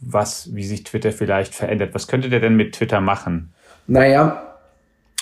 was, 0.00 0.54
wie 0.54 0.64
sich 0.64 0.82
Twitter 0.82 1.12
vielleicht 1.12 1.54
verändert. 1.54 1.94
Was 1.94 2.08
könnte 2.08 2.30
der 2.30 2.40
denn 2.40 2.56
mit 2.56 2.74
Twitter 2.74 3.02
machen? 3.02 3.52
Naja, 3.86 4.56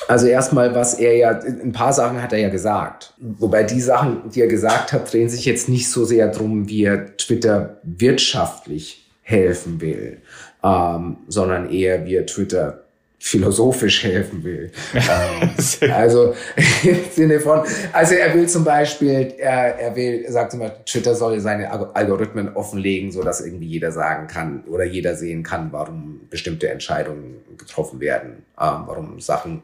also 0.07 0.28
erstmal, 0.28 0.74
was 0.76 0.94
er 0.94 1.16
ja, 1.16 1.30
ein 1.40 1.72
paar 1.72 1.92
Sachen 1.92 2.22
hat 2.22 2.33
er 2.33 2.38
ja 2.38 2.48
gesagt. 2.48 3.14
Wobei 3.18 3.64
die 3.64 3.80
Sachen, 3.80 4.30
die 4.30 4.40
er 4.40 4.48
gesagt 4.48 4.92
hat, 4.92 5.12
drehen 5.12 5.28
sich 5.28 5.44
jetzt 5.46 5.68
nicht 5.68 5.90
so 5.90 6.04
sehr 6.04 6.28
drum, 6.28 6.68
wie 6.68 6.85
er 6.85 7.16
Twitter 7.16 7.78
wirtschaftlich 7.83 9.04
helfen 9.22 9.80
will, 9.80 10.20
ähm, 10.62 11.16
sondern 11.26 11.70
eher, 11.70 12.07
wie 12.07 12.14
er 12.14 12.26
Twitter 12.26 12.83
philosophisch 13.24 14.04
helfen 14.04 14.44
will. 14.44 14.70
ähm, 14.94 15.90
also 15.90 16.34
im 16.82 16.98
Sinne 17.10 17.40
von, 17.40 17.62
also 17.90 18.14
er 18.14 18.34
will 18.34 18.46
zum 18.46 18.64
Beispiel, 18.64 19.32
er, 19.38 19.78
er 19.78 19.96
will, 19.96 20.24
er 20.26 20.32
sagt 20.32 20.50
zum 20.50 20.60
Beispiel, 20.60 20.84
Twitter 20.84 21.14
soll 21.14 21.40
seine 21.40 21.70
Algorithmen 21.96 22.54
offenlegen, 22.54 23.12
so 23.12 23.22
dass 23.22 23.40
irgendwie 23.40 23.66
jeder 23.66 23.92
sagen 23.92 24.26
kann 24.26 24.64
oder 24.64 24.84
jeder 24.84 25.14
sehen 25.14 25.42
kann, 25.42 25.72
warum 25.72 26.20
bestimmte 26.28 26.68
Entscheidungen 26.68 27.37
getroffen 27.56 27.98
werden, 27.98 28.44
ähm, 28.60 28.82
warum 28.87 29.18
Sachen 29.20 29.62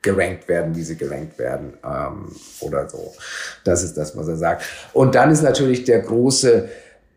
gerankt 0.00 0.48
werden, 0.48 0.76
wie 0.76 0.82
sie 0.82 0.96
gerankt 0.96 1.36
werden 1.40 1.72
ähm, 1.84 2.30
oder 2.60 2.88
so. 2.88 3.14
Das 3.64 3.82
ist 3.82 3.94
das, 3.94 4.16
was 4.16 4.28
er 4.28 4.36
sagt. 4.36 4.64
Und 4.92 5.16
dann 5.16 5.32
ist 5.32 5.42
natürlich 5.42 5.84
der 5.84 6.00
große 6.00 6.68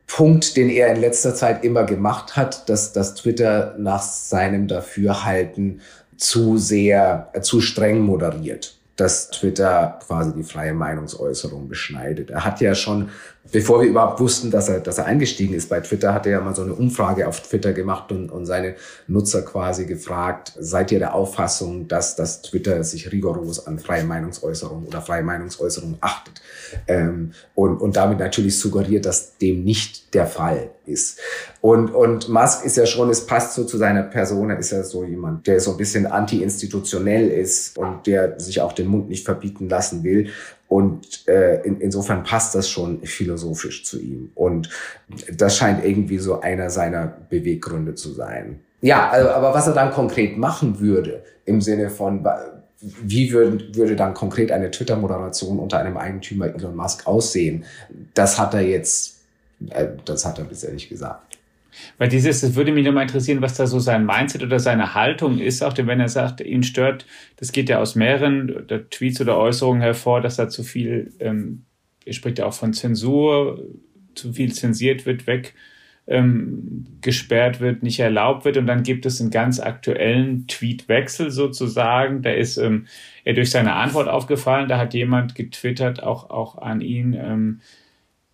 Punkt, 0.08 0.56
den 0.56 0.70
er 0.70 0.94
in 0.94 1.02
letzter 1.02 1.36
Zeit 1.36 1.64
immer 1.64 1.84
gemacht 1.84 2.36
hat, 2.36 2.70
dass, 2.70 2.94
dass 2.94 3.16
Twitter 3.16 3.76
nach 3.78 4.02
seinem 4.02 4.68
Dafürhalten 4.68 5.82
zu 6.16 6.58
sehr, 6.58 7.30
äh, 7.34 7.42
zu 7.42 7.62
streng 7.62 8.00
moderiert 8.00 8.78
dass 8.98 9.30
Twitter 9.30 10.00
quasi 10.06 10.34
die 10.34 10.44
freie 10.44 10.74
Meinungsäußerung 10.74 11.70
beschneidet. 11.70 12.32
Er 12.32 12.44
hat 12.44 12.62
ja 12.62 12.74
schon, 12.74 13.10
bevor 13.52 13.82
wir 13.82 13.88
überhaupt 13.88 14.20
wussten, 14.20 14.52
dass 14.52 14.70
er, 14.70 14.80
dass 14.80 14.98
er 14.98 15.06
eingestiegen 15.06 15.54
ist 15.54 15.70
bei 15.70 15.80
Twitter, 15.80 16.14
hat 16.14 16.26
er 16.26 16.34
ja 16.34 16.42
mal 16.42 16.56
so 16.56 16.64
eine 16.64 16.74
Umfrage 16.74 17.28
auf 17.28 17.42
Twitter 17.42 17.74
gemacht 17.74 18.12
und, 18.12 18.32
und 18.32 18.46
seine 18.46 18.76
Nutzer 19.08 19.42
quasi 19.44 19.86
gefragt, 19.86 20.54
seid 20.60 20.92
ihr 20.92 21.00
der 21.00 21.14
Auffassung, 21.14 21.88
dass, 21.88 22.16
dass 22.16 22.42
Twitter 22.42 22.84
sich 22.84 23.12
rigoros 23.12 23.66
an 23.66 23.80
freie 23.80 24.04
Meinungsäußerung 24.04 24.86
oder 24.86 25.02
freie 25.02 25.24
Meinungsäußerung 25.24 25.98
achtet? 26.02 26.42
Ähm, 26.88 27.32
und, 27.56 27.78
und 27.78 27.96
damit 27.96 28.20
natürlich 28.20 28.60
suggeriert, 28.60 29.06
dass 29.06 29.38
dem 29.38 29.64
nicht 29.64 30.14
der 30.14 30.28
Fall 30.28 30.72
ist. 30.86 31.20
Und, 31.62 31.90
und 31.90 32.30
Musk 32.30 32.66
ist 32.66 32.78
ja 32.78 32.86
schon, 32.86 33.10
es 33.10 33.26
passt 33.26 33.54
so 33.54 33.66
zu 33.66 33.78
seiner 33.78 34.04
Person, 34.04 34.50
er 34.50 34.60
ist 34.60 34.72
ja 34.72 34.84
so 34.84 35.04
jemand, 35.04 35.48
der 35.48 35.60
so 35.60 35.72
ein 35.72 35.78
bisschen 35.78 36.06
anti-institutionell 36.06 37.30
ist 37.30 37.78
und 37.78 38.08
der 38.08 38.40
sich 38.40 38.62
auch 38.62 38.74
den 38.74 38.88
Mund 38.88 39.10
nicht 39.10 39.26
verbieten 39.26 39.70
lassen 39.70 40.04
will. 40.04 40.30
Und 40.68 41.28
äh, 41.28 41.62
in, 41.62 41.80
insofern 41.80 42.24
passt 42.24 42.54
das 42.54 42.70
schon 42.70 43.02
philosophisch 43.04 43.86
zu 43.86 44.00
ihm. 44.00 44.32
Und 44.36 44.70
das 45.34 45.58
scheint 45.58 45.84
irgendwie 45.84 46.18
so 46.18 46.42
einer 46.42 46.70
seiner 46.70 47.08
Beweggründe 47.30 47.96
zu 47.96 48.12
sein. 48.12 48.60
Ja, 48.82 49.10
also, 49.10 49.30
aber 49.30 49.54
was 49.54 49.68
er 49.68 49.74
dann 49.74 49.92
konkret 49.92 50.38
machen 50.38 50.80
würde, 50.80 51.24
im 51.46 51.62
Sinne 51.62 51.90
von, 51.90 52.28
wie 52.80 53.32
würde, 53.32 53.76
würde 53.76 53.96
dann 53.96 54.14
konkret 54.14 54.52
eine 54.52 54.70
Twitter-Moderation 54.70 55.58
unter 55.58 55.80
einem 55.80 55.98
Eigentümer 55.98 56.48
Elon 56.54 56.76
Musk 56.76 57.08
aussehen? 57.08 57.64
Das 58.14 58.38
hat 58.38 58.54
er 58.54 58.62
jetzt, 58.62 59.22
äh, 59.70 59.88
das 60.06 60.26
hat 60.26 60.38
er 60.38 60.46
bisher 60.46 60.74
nicht 60.74 60.90
gesagt. 60.90 61.37
Weil 61.98 62.10
dieses, 62.10 62.44
es 62.44 62.56
würde 62.56 62.72
mich 62.72 62.86
nochmal 62.86 63.04
interessieren, 63.04 63.42
was 63.42 63.56
da 63.56 63.68
so 63.68 63.80
sein 63.80 64.06
Mindset 64.06 64.44
oder 64.44 64.60
seine 64.60 64.94
Haltung 64.94 65.40
ist, 65.40 65.64
auch 65.64 65.78
wenn 65.78 66.00
er 66.00 66.10
sagt, 66.10 66.42
ihn 66.42 66.64
stört, 66.64 67.06
das 67.38 67.52
geht 67.52 67.70
ja 67.70 67.80
aus 67.80 67.96
mehreren 67.96 68.68
Tweets 68.90 69.22
oder 69.22 69.38
Äußerungen 69.38 69.82
hervor, 69.82 70.22
dass 70.22 70.36
da 70.36 70.50
zu 70.50 70.64
viel, 70.64 71.14
ähm, 71.20 71.64
er 72.06 72.14
spricht 72.14 72.40
ja 72.40 72.46
auch 72.46 72.54
von 72.54 72.74
Zensur, 72.74 73.64
zu 74.16 74.34
viel 74.34 74.54
zensiert 74.54 75.06
wird, 75.06 75.28
weg 75.28 75.54
ähm, 76.08 76.86
gesperrt 77.02 77.60
wird, 77.60 77.84
nicht 77.84 78.00
erlaubt 78.00 78.46
wird. 78.46 78.58
Und 78.58 78.66
dann 78.66 78.84
gibt 78.84 79.06
es 79.06 79.20
einen 79.20 79.30
ganz 79.30 79.60
aktuellen 79.60 80.48
Tweetwechsel 80.48 81.32
sozusagen. 81.32 82.22
Da 82.22 82.32
ist 82.32 82.58
ähm, 82.58 82.88
er 83.26 83.34
durch 83.34 83.52
seine 83.52 83.74
Antwort 83.74 84.08
aufgefallen. 84.08 84.70
Da 84.70 84.78
hat 84.78 84.94
jemand 84.94 85.36
getwittert, 85.36 86.02
auch, 86.02 86.30
auch 86.30 86.58
an 86.58 86.82
ihn. 86.82 87.14
Ähm, 87.14 87.60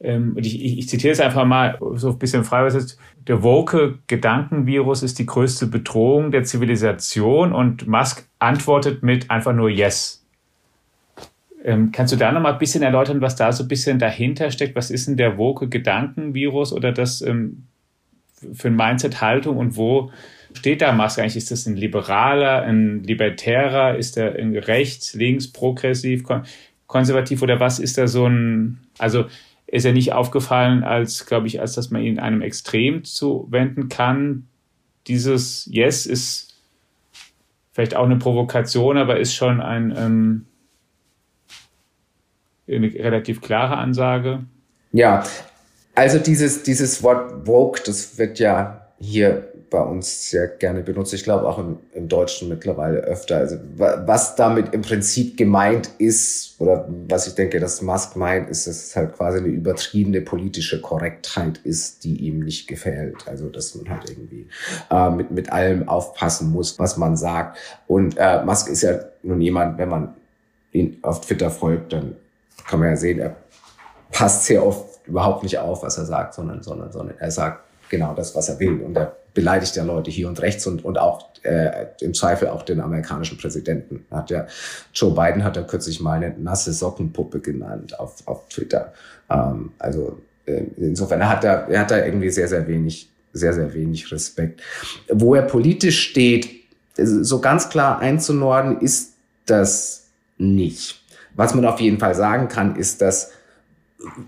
ähm, 0.04 0.34
und 0.36 0.46
ich, 0.46 0.64
ich, 0.64 0.78
ich 0.80 0.90
zitiere 0.90 1.14
es 1.14 1.22
einfach 1.22 1.46
mal 1.46 1.80
so 1.96 2.10
ein 2.10 2.20
bisschen 2.20 2.44
frei, 2.44 2.64
was 2.64 2.76
ist. 2.76 3.00
Der 3.28 3.42
woke 3.42 4.00
Gedankenvirus 4.08 5.02
ist 5.02 5.18
die 5.18 5.26
größte 5.26 5.66
Bedrohung 5.68 6.32
der 6.32 6.44
Zivilisation 6.44 7.54
und 7.54 7.88
Musk 7.88 8.28
antwortet 8.40 9.02
mit 9.02 9.32
einfach 9.32 9.54
nur 9.54 9.70
Yes. 9.70 10.26
Ähm, 11.64 11.94
kannst 11.94 12.12
du 12.12 12.18
da 12.18 12.34
noch 12.34 12.42
mal 12.42 12.52
ein 12.52 12.60
bisschen 12.60 12.84
erläutern, 12.84 13.22
was 13.22 13.38
da 13.38 13.54
so 13.54 13.64
ein 13.64 13.70
bisschen 13.70 13.98
dahinter 13.98 14.52
steckt? 14.52 14.76
Was 14.76 14.92
ist 14.92 15.08
denn 15.08 15.16
der 15.16 15.38
woke 15.38 15.70
Gedankenvirus 15.70 16.74
oder 16.74 16.92
das 16.92 17.22
ähm, 17.22 17.64
für 18.54 18.68
ein 18.68 18.76
Mindset-Haltung 18.76 19.56
und 19.56 19.78
wo 19.78 20.12
steht 20.54 20.82
da 20.82 20.92
Musk 20.92 21.20
eigentlich? 21.20 21.38
Ist 21.38 21.52
das 21.52 21.66
ein 21.66 21.78
Liberaler, 21.78 22.64
ein 22.64 23.04
Libertärer? 23.04 23.96
Ist 23.96 24.18
er 24.18 24.36
rechts, 24.68 25.14
links, 25.14 25.50
progressiv, 25.50 26.26
konservativ 26.88 27.42
oder 27.42 27.62
was 27.62 27.80
ist 27.80 27.98
da 27.98 28.08
so 28.08 28.28
ein, 28.28 28.82
also 28.98 29.28
ist 29.74 29.86
er 29.86 29.94
nicht 29.94 30.14
aufgefallen 30.14 30.84
als, 30.84 31.26
glaube 31.26 31.48
ich, 31.48 31.60
als 31.60 31.74
dass 31.74 31.90
man 31.90 32.04
ihn 32.04 32.20
einem 32.20 32.44
Extrem 32.44 33.04
zuwenden 33.04 33.90
kann. 33.90 34.48
Dieses 35.08 35.66
Yes 35.66 36.06
ist 36.06 36.54
vielleicht 37.72 37.96
auch 37.96 38.06
eine 38.06 38.18
Provokation, 38.18 38.98
aber 38.98 39.20
ist 39.20 39.34
schon 39.34 39.62
ein, 39.62 39.92
ähm, 39.98 40.46
eine 42.68 42.94
relativ 42.94 43.42
klare 43.42 43.78
Ansage. 43.78 44.44
Ja, 44.92 45.24
also 45.96 46.20
dieses, 46.20 46.62
dieses 46.62 47.02
Wort 47.02 47.48
woke, 47.48 47.82
das 47.84 48.20
wird 48.20 48.38
ja 48.38 48.92
hier 49.00 49.53
bei 49.74 49.82
uns 49.82 50.30
sehr 50.30 50.48
gerne 50.48 50.84
benutzt. 50.84 51.16
Ich 51.16 51.24
glaube 51.24 51.48
auch 51.48 51.58
im, 51.58 51.80
im 51.94 52.08
Deutschen 52.08 52.48
mittlerweile 52.48 53.00
öfter. 53.00 53.38
Also 53.38 53.58
was 53.76 54.36
damit 54.36 54.72
im 54.72 54.84
Prinzip 54.84 55.36
gemeint 55.36 55.90
ist, 55.98 56.62
oder 56.62 56.88
was 57.10 57.26
ich 57.26 57.34
denke, 57.34 57.60
dass 57.60 57.82
Musk 57.82 58.16
meint, 58.16 58.50
ist, 58.50 58.68
dass 58.68 58.76
es 58.76 58.96
halt 58.96 59.16
quasi 59.16 59.40
eine 59.40 59.48
übertriebene 59.48 60.22
politische 60.22 60.80
Korrektheit 60.80 61.58
ist, 61.64 62.04
die 62.04 62.18
ihm 62.28 62.42
nicht 62.42 62.68
gefällt. 62.68 63.28
Also 63.28 63.50
dass 63.50 63.74
man 63.74 63.90
halt 63.90 64.12
irgendwie 64.12 64.48
äh, 64.92 65.10
mit, 65.10 65.32
mit 65.32 65.52
allem 65.52 65.90
aufpassen 65.90 66.52
muss, 66.52 66.78
was 66.78 66.98
man 66.98 67.18
sagt. 67.18 67.58
Und 67.88 68.16
äh, 68.20 68.46
Musk 68.46 68.70
ist 68.70 68.84
ja 68.84 69.00
nun 69.24 69.42
jemand, 69.42 69.80
wenn 69.80 69.90
man 69.90 70.14
ihn 70.72 71.00
auf 71.02 71.22
Twitter 71.22 71.50
folgt, 71.50 71.94
dann 71.94 72.16
kann 72.68 72.80
man 72.80 72.90
ja 72.90 72.96
sehen, 72.96 73.18
er 73.18 73.36
passt 74.12 74.46
sehr 74.46 74.64
oft 74.64 75.08
überhaupt 75.08 75.42
nicht 75.42 75.58
auf, 75.58 75.82
was 75.82 75.98
er 75.98 76.06
sagt, 76.06 76.36
sondern, 76.36 76.62
sondern, 76.62 76.92
sondern 76.92 77.18
er 77.18 77.32
sagt 77.32 77.62
genau 77.90 78.14
das, 78.14 78.36
was 78.36 78.50
er 78.50 78.60
will. 78.60 78.80
Und 78.80 78.96
er 78.96 79.16
beleidigt 79.34 79.76
ja 79.76 79.84
Leute 79.84 80.12
hier 80.12 80.28
und 80.28 80.42
rechts 80.42 80.66
und, 80.68 80.86
und 80.86 80.98
auch 80.98 81.30
äh, 81.44 81.88
im 82.02 82.14
Zweifel 82.14 82.50
auch 82.50 82.64
den 82.64 82.80
amerikanischen 82.80 83.38
Präsidenten. 83.38 84.06
Hat 84.12 84.30
ja, 84.30 84.48
Joe 84.94 85.14
Biden 85.14 85.44
hat 85.44 85.56
ja 85.56 85.64
kürzlich 85.64 86.00
mal 86.00 86.24
eine 86.24 86.36
nasse 86.38 86.74
Sockenpuppe 86.74 87.40
genannt 87.40 88.00
auf, 88.00 88.26
auf 88.26 88.48
Twitter. 88.50 88.94
Ähm, 89.30 89.72
also 89.80 90.20
äh, 90.46 90.64
insofern 90.78 91.28
hat 91.28 91.44
er, 91.44 91.68
er 91.70 91.82
hat 91.82 91.92
da 91.92 92.04
irgendwie 92.04 92.30
sehr, 92.30 92.48
sehr 92.48 92.68
wenig, 92.68 93.10
sehr, 93.34 93.54
sehr 93.54 93.74
wenig 93.74 94.12
Respekt. 94.12 94.62
Wo 95.10 95.36
er 95.36 95.44
politisch 95.44 96.10
steht, 96.10 96.50
so 96.96 97.40
ganz 97.40 97.70
klar 97.70 98.00
einzunorden 98.00 98.80
ist 98.80 99.14
das 99.46 100.10
nicht. 100.38 101.02
Was 101.36 101.56
man 101.56 101.66
auf 101.66 101.80
jeden 101.80 102.00
Fall 102.00 102.14
sagen 102.14 102.48
kann, 102.48 102.76
ist, 102.76 103.02
dass 103.02 103.32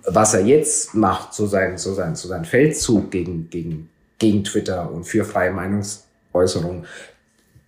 was 0.05 0.33
er 0.33 0.45
jetzt 0.45 0.95
macht, 0.95 1.33
so 1.33 1.47
sein, 1.47 1.77
so 1.77 1.93
sein, 1.93 2.15
so 2.15 2.27
sein 2.27 2.45
Feldzug 2.45 3.11
gegen, 3.11 3.49
gegen, 3.49 3.89
gegen 4.19 4.43
Twitter 4.43 4.91
und 4.91 5.05
für 5.05 5.25
freie 5.25 5.51
Meinungsäußerung 5.51 6.85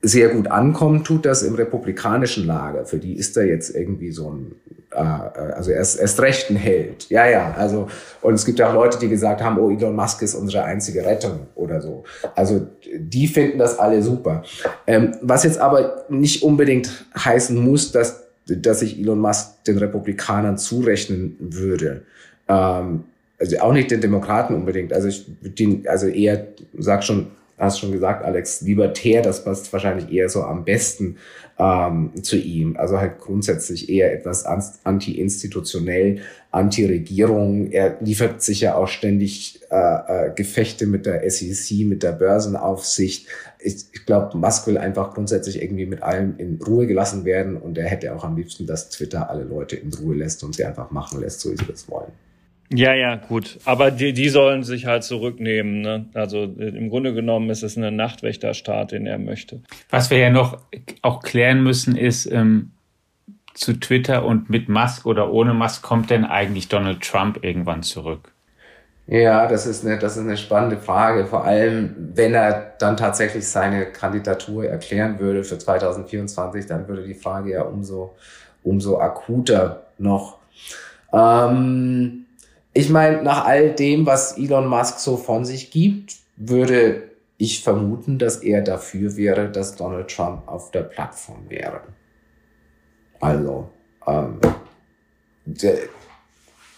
sehr 0.02 0.30
gut 0.30 0.48
ankommt, 0.48 1.08
tut 1.08 1.26
das 1.26 1.42
im 1.44 1.56
republikanischen 1.56 2.46
Lager. 2.46 2.86
Für 2.86 2.98
die 2.98 3.14
ist 3.14 3.36
er 3.36 3.46
jetzt 3.46 3.76
irgendwie 3.76 4.12
so 4.12 4.32
ein, 4.32 4.56
äh, 4.92 4.98
also 4.98 5.72
er 5.72 5.82
ist, 5.82 5.96
er 5.96 6.06
ist 6.06 6.22
recht 6.22 6.50
ein 6.50 6.56
Held. 6.56 7.10
Ja, 7.10 7.28
ja, 7.28 7.54
also, 7.58 7.88
und 8.22 8.36
es 8.36 8.46
gibt 8.46 8.62
auch 8.62 8.74
Leute, 8.74 9.00
die 9.00 9.10
gesagt 9.10 9.42
haben, 9.42 9.58
oh, 9.58 9.70
Elon 9.70 9.96
Musk 9.96 10.22
ist 10.22 10.36
unsere 10.36 10.64
einzige 10.64 11.04
Rettung 11.04 11.48
oder 11.56 11.82
so. 11.82 12.04
Also, 12.36 12.68
die 12.96 13.28
finden 13.28 13.58
das 13.58 13.80
alle 13.80 14.04
super. 14.04 14.44
Ähm, 14.86 15.16
was 15.22 15.44
jetzt 15.44 15.58
aber 15.58 16.06
nicht 16.10 16.44
unbedingt 16.44 17.06
heißen 17.16 17.58
muss, 17.58 17.92
dass 17.92 18.28
dass 18.50 18.82
ich 18.82 18.98
Elon 18.98 19.20
Musk 19.20 19.64
den 19.66 19.78
Republikanern 19.78 20.58
zurechnen 20.58 21.36
würde. 21.40 22.04
Ähm, 22.48 23.04
also 23.40 23.60
auch 23.60 23.74
nicht 23.74 23.92
den 23.92 24.02
Demokraten 24.02 24.56
unbedingt. 24.56 24.94
Also 24.94 25.08
ich 25.08 25.26
den, 25.42 25.88
also 25.88 26.08
eher, 26.08 26.48
sag 26.78 27.04
schon, 27.04 27.28
hast 27.58 27.80
schon 27.80 27.92
gesagt, 27.92 28.24
Alex, 28.24 28.62
libertär, 28.62 29.22
das 29.22 29.44
passt 29.44 29.72
wahrscheinlich 29.74 30.12
eher 30.12 30.30
so 30.30 30.44
am 30.44 30.64
besten 30.64 31.18
ähm, 31.58 32.12
zu 32.22 32.38
ihm. 32.38 32.78
Also 32.78 33.00
halt 33.00 33.20
grundsätzlich 33.20 33.90
eher 33.90 34.14
etwas 34.14 34.46
anti-institutionell, 34.46 36.22
anti-Regierung. 36.52 37.72
Er 37.72 37.98
liefert 38.00 38.44
sich 38.44 38.62
ja 38.62 38.76
auch 38.76 38.88
ständig 38.88 39.60
äh, 39.72 40.28
äh, 40.28 40.32
Gefechte 40.36 40.86
mit 40.86 41.08
der 41.08 41.28
SEC, 41.30 41.86
mit 41.86 42.04
der 42.04 42.12
Börsenaufsicht. 42.12 43.28
Ich, 43.60 43.86
ich 43.92 44.06
glaube, 44.06 44.38
Musk 44.38 44.68
will 44.68 44.78
einfach 44.78 45.16
grundsätzlich 45.16 45.62
irgendwie 45.62 45.88
mit 45.88 46.04
allem 46.04 46.36
in 46.38 46.60
Ruhe 46.62 46.86
gelassen 46.86 47.26
werden 47.26 47.58
und 47.58 47.78
er 47.78 47.88
hätte 47.88 48.16
auch 48.16 48.24
am 48.24 48.36
liebsten, 48.38 48.68
dass 48.68 48.90
Twitter 48.90 49.32
alle 49.32 49.44
Leute 49.44 49.76
in 49.76 49.92
Ruhe 49.94 50.16
lässt 50.16 50.44
und 50.44 50.56
sie 50.56 50.64
einfach 50.64 50.92
machen 50.92 51.20
lässt, 51.20 51.40
so 51.40 51.52
wie 51.52 51.58
sie 51.58 51.66
das 51.66 51.90
wollen. 51.90 52.12
Ja, 52.70 52.94
ja, 52.94 53.16
gut. 53.16 53.60
Aber 53.64 53.92
die, 53.92 54.12
die 54.12 54.30
sollen 54.30 54.64
sich 54.64 54.86
halt 54.86 55.04
zurücknehmen. 55.04 55.82
Ne? 55.82 56.06
Also 56.14 56.44
im 56.44 56.90
Grunde 56.90 57.14
genommen 57.14 57.50
ist 57.50 57.64
es 57.64 57.78
ein 57.78 57.96
Nachtwächterstaat, 57.96 58.92
den 58.92 59.08
er 59.08 59.18
möchte. 59.18 59.62
Was 59.90 60.10
wir 60.10 60.18
ja 60.18 60.30
noch 60.30 60.58
auch 61.02 61.22
klären 61.22 61.64
müssen, 61.64 61.96
ist 61.96 62.30
ähm, 62.30 62.72
zu 63.54 63.74
Twitter 63.74 64.26
und 64.26 64.50
mit 64.50 64.68
Musk 64.68 65.06
oder 65.06 65.32
ohne 65.32 65.54
Musk 65.54 65.82
kommt 65.82 66.10
denn 66.10 66.26
eigentlich 66.26 66.68
Donald 66.68 67.02
Trump 67.02 67.44
irgendwann 67.44 67.84
zurück? 67.84 68.34
Ja, 69.08 69.48
das 69.48 69.66
ist 69.66 69.86
eine, 69.86 69.98
das 69.98 70.18
ist 70.18 70.24
eine 70.24 70.36
spannende 70.36 70.78
Frage. 70.78 71.26
Vor 71.26 71.46
allem, 71.46 71.96
wenn 72.14 72.34
er 72.34 72.74
dann 72.78 72.98
tatsächlich 72.98 73.48
seine 73.48 73.86
Kandidatur 73.86 74.66
erklären 74.66 75.18
würde 75.20 75.46
für 75.46 75.58
2024, 75.58 76.66
dann 76.66 76.90
würde 76.90 77.04
die 77.04 77.14
Frage 77.14 77.52
ja 77.52 77.62
umso, 77.62 78.16
umso 78.64 79.00
akuter 79.00 79.84
noch. 79.98 80.40
Ähm, 81.14 82.26
ich 82.78 82.92
meine, 82.92 83.24
nach 83.24 83.46
all 83.46 83.72
dem, 83.72 84.06
was 84.06 84.38
Elon 84.38 84.68
Musk 84.68 85.00
so 85.00 85.18
von 85.18 85.46
sich 85.46 85.72
gibt, 85.72 86.18
würde 86.36 87.10
ich 87.40 87.64
vermuten, 87.64 88.20
dass 88.20 88.38
er 88.38 88.62
dafür 88.62 89.18
wäre, 89.18 89.50
dass 89.50 89.76
Donald 89.76 90.16
Trump 90.16 90.48
auf 90.48 90.70
der 90.70 90.84
Plattform 90.84 91.50
wäre. 91.50 91.82
Also, 93.20 93.68
ähm, 94.06 94.40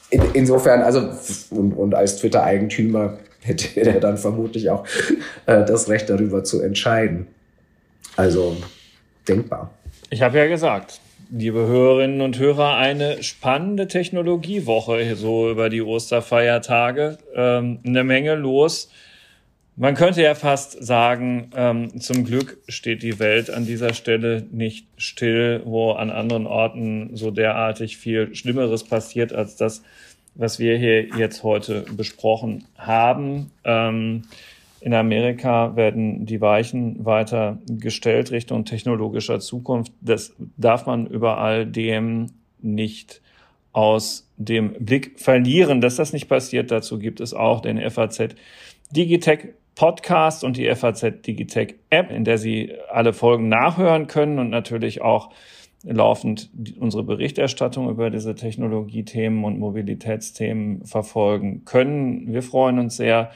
in, 0.10 0.22
insofern, 0.34 0.84
also, 0.84 1.10
und, 1.50 1.74
und 1.74 1.94
als 1.94 2.16
Twitter-Eigentümer 2.16 3.18
hätte 3.42 3.82
er 3.82 4.00
dann 4.00 4.18
vermutlich 4.18 4.70
auch 4.70 4.86
äh, 5.48 5.66
das 5.66 5.90
Recht 5.90 6.10
darüber 6.10 6.46
zu 6.46 6.62
entscheiden. 6.62 7.28
Also, 8.16 8.56
denkbar. 9.28 9.74
Ich 10.10 10.22
habe 10.22 10.38
ja 10.38 10.48
gesagt, 10.48 11.02
liebe 11.32 11.60
Hörerinnen 11.60 12.22
und 12.22 12.40
Hörer, 12.40 12.76
eine 12.78 13.22
spannende 13.22 13.88
Technologiewoche 13.88 15.16
so 15.16 15.50
über 15.50 15.70
die 15.70 15.82
Osterfeiertage. 15.82 17.18
Ähm, 17.36 17.80
eine 17.86 18.04
Menge 18.04 18.36
los. 18.36 18.92
Man 19.76 19.96
könnte 19.96 20.22
ja 20.22 20.36
fast 20.36 20.84
sagen, 20.84 21.52
ähm, 21.56 22.02
zum 22.02 22.26
Glück 22.26 22.58
steht 22.68 23.04
die 23.04 23.20
Welt 23.20 23.50
an 23.50 23.66
dieser 23.66 23.94
Stelle 23.94 24.46
nicht 24.52 24.88
still, 24.98 25.62
wo 25.66 25.92
an 25.92 26.10
anderen 26.10 26.48
Orten 26.48 27.16
so 27.16 27.32
derartig 27.32 27.98
viel 27.98 28.36
Schlimmeres 28.36 28.84
passiert 28.84 29.32
als 29.32 29.56
das, 29.56 29.84
was 30.36 30.60
wir 30.60 30.78
hier 30.78 31.16
jetzt 31.16 31.44
heute 31.44 31.86
besprochen 31.96 32.66
haben. 32.78 33.52
Ähm, 33.64 34.24
in 34.82 34.94
Amerika 34.94 35.76
werden 35.76 36.26
die 36.26 36.42
Weichen 36.42 37.06
weiter 37.06 37.60
gestellt 37.68 38.32
Richtung 38.32 38.66
technologischer 38.66 39.40
Zukunft. 39.40 39.92
Das 40.02 40.34
darf 40.58 40.86
man 40.86 41.08
über 41.08 41.38
all 41.38 41.66
dem 41.66 42.28
nicht 42.62 43.22
aus 43.72 44.30
dem 44.38 44.74
Blick 44.74 45.20
verlieren. 45.20 45.82
Dass 45.82 45.98
das 45.98 46.14
nicht 46.14 46.28
passiert, 46.28 46.72
dazu 46.72 46.98
gibt 46.98 47.20
es 47.20 47.34
auch 47.34 47.62
den 47.62 47.78
FAZ 47.90 48.36
Digitech 48.92 49.50
Podcast 49.76 50.44
und 50.44 50.58
die 50.58 50.74
FAZ 50.74 51.22
Digitech 51.26 51.76
App, 51.90 52.12
in 52.12 52.26
der 52.26 52.38
Sie 52.38 52.74
alle 52.92 53.14
Folgen 53.14 53.48
nachhören 53.48 54.08
können 54.08 54.40
und 54.40 54.50
natürlich 54.50 55.02
auch 55.02 55.30
laufend 55.84 56.50
unsere 56.80 57.04
Berichterstattung 57.04 57.90
über 57.90 58.10
diese 58.10 58.36
Technologiethemen 58.36 59.44
und 59.46 59.60
Mobilitätsthemen 59.60 60.86
verfolgen 60.86 61.64
können. 61.64 62.34
Wir 62.34 62.44
freuen 62.44 62.80
uns 62.80 62.98
sehr, 62.98 63.32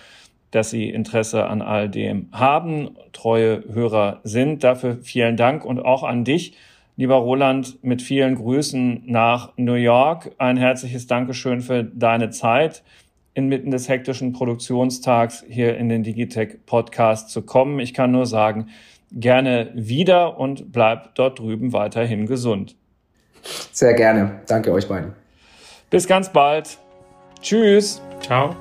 dass 0.53 0.69
Sie 0.69 0.89
Interesse 0.89 1.45
an 1.45 1.61
all 1.61 1.89
dem 1.89 2.27
haben, 2.31 2.95
treue 3.11 3.63
Hörer 3.73 4.21
sind. 4.23 4.63
Dafür 4.63 4.99
vielen 5.01 5.35
Dank 5.35 5.65
und 5.65 5.79
auch 5.79 6.03
an 6.03 6.23
dich, 6.23 6.55
lieber 6.95 7.15
Roland, 7.15 7.83
mit 7.83 8.03
vielen 8.03 8.35
Grüßen 8.35 9.03
nach 9.07 9.53
New 9.57 9.73
York. 9.73 10.31
Ein 10.37 10.57
herzliches 10.57 11.07
Dankeschön 11.07 11.61
für 11.61 11.83
deine 11.83 12.29
Zeit, 12.29 12.83
inmitten 13.33 13.71
des 13.71 13.89
hektischen 13.89 14.31
Produktionstags 14.31 15.43
hier 15.49 15.75
in 15.75 15.89
den 15.89 16.03
Digitech 16.03 16.65
Podcast 16.67 17.31
zu 17.31 17.41
kommen. 17.41 17.79
Ich 17.79 17.95
kann 17.95 18.11
nur 18.11 18.27
sagen, 18.27 18.67
gerne 19.11 19.71
wieder 19.73 20.37
und 20.39 20.71
bleib 20.71 21.15
dort 21.15 21.39
drüben 21.39 21.73
weiterhin 21.73 22.27
gesund. 22.27 22.75
Sehr 23.71 23.95
gerne. 23.95 24.41
Danke 24.47 24.71
euch 24.71 24.87
beiden. 24.87 25.13
Bis 25.89 26.07
ganz 26.07 26.31
bald. 26.31 26.77
Tschüss. 27.41 28.01
Ciao. 28.21 28.55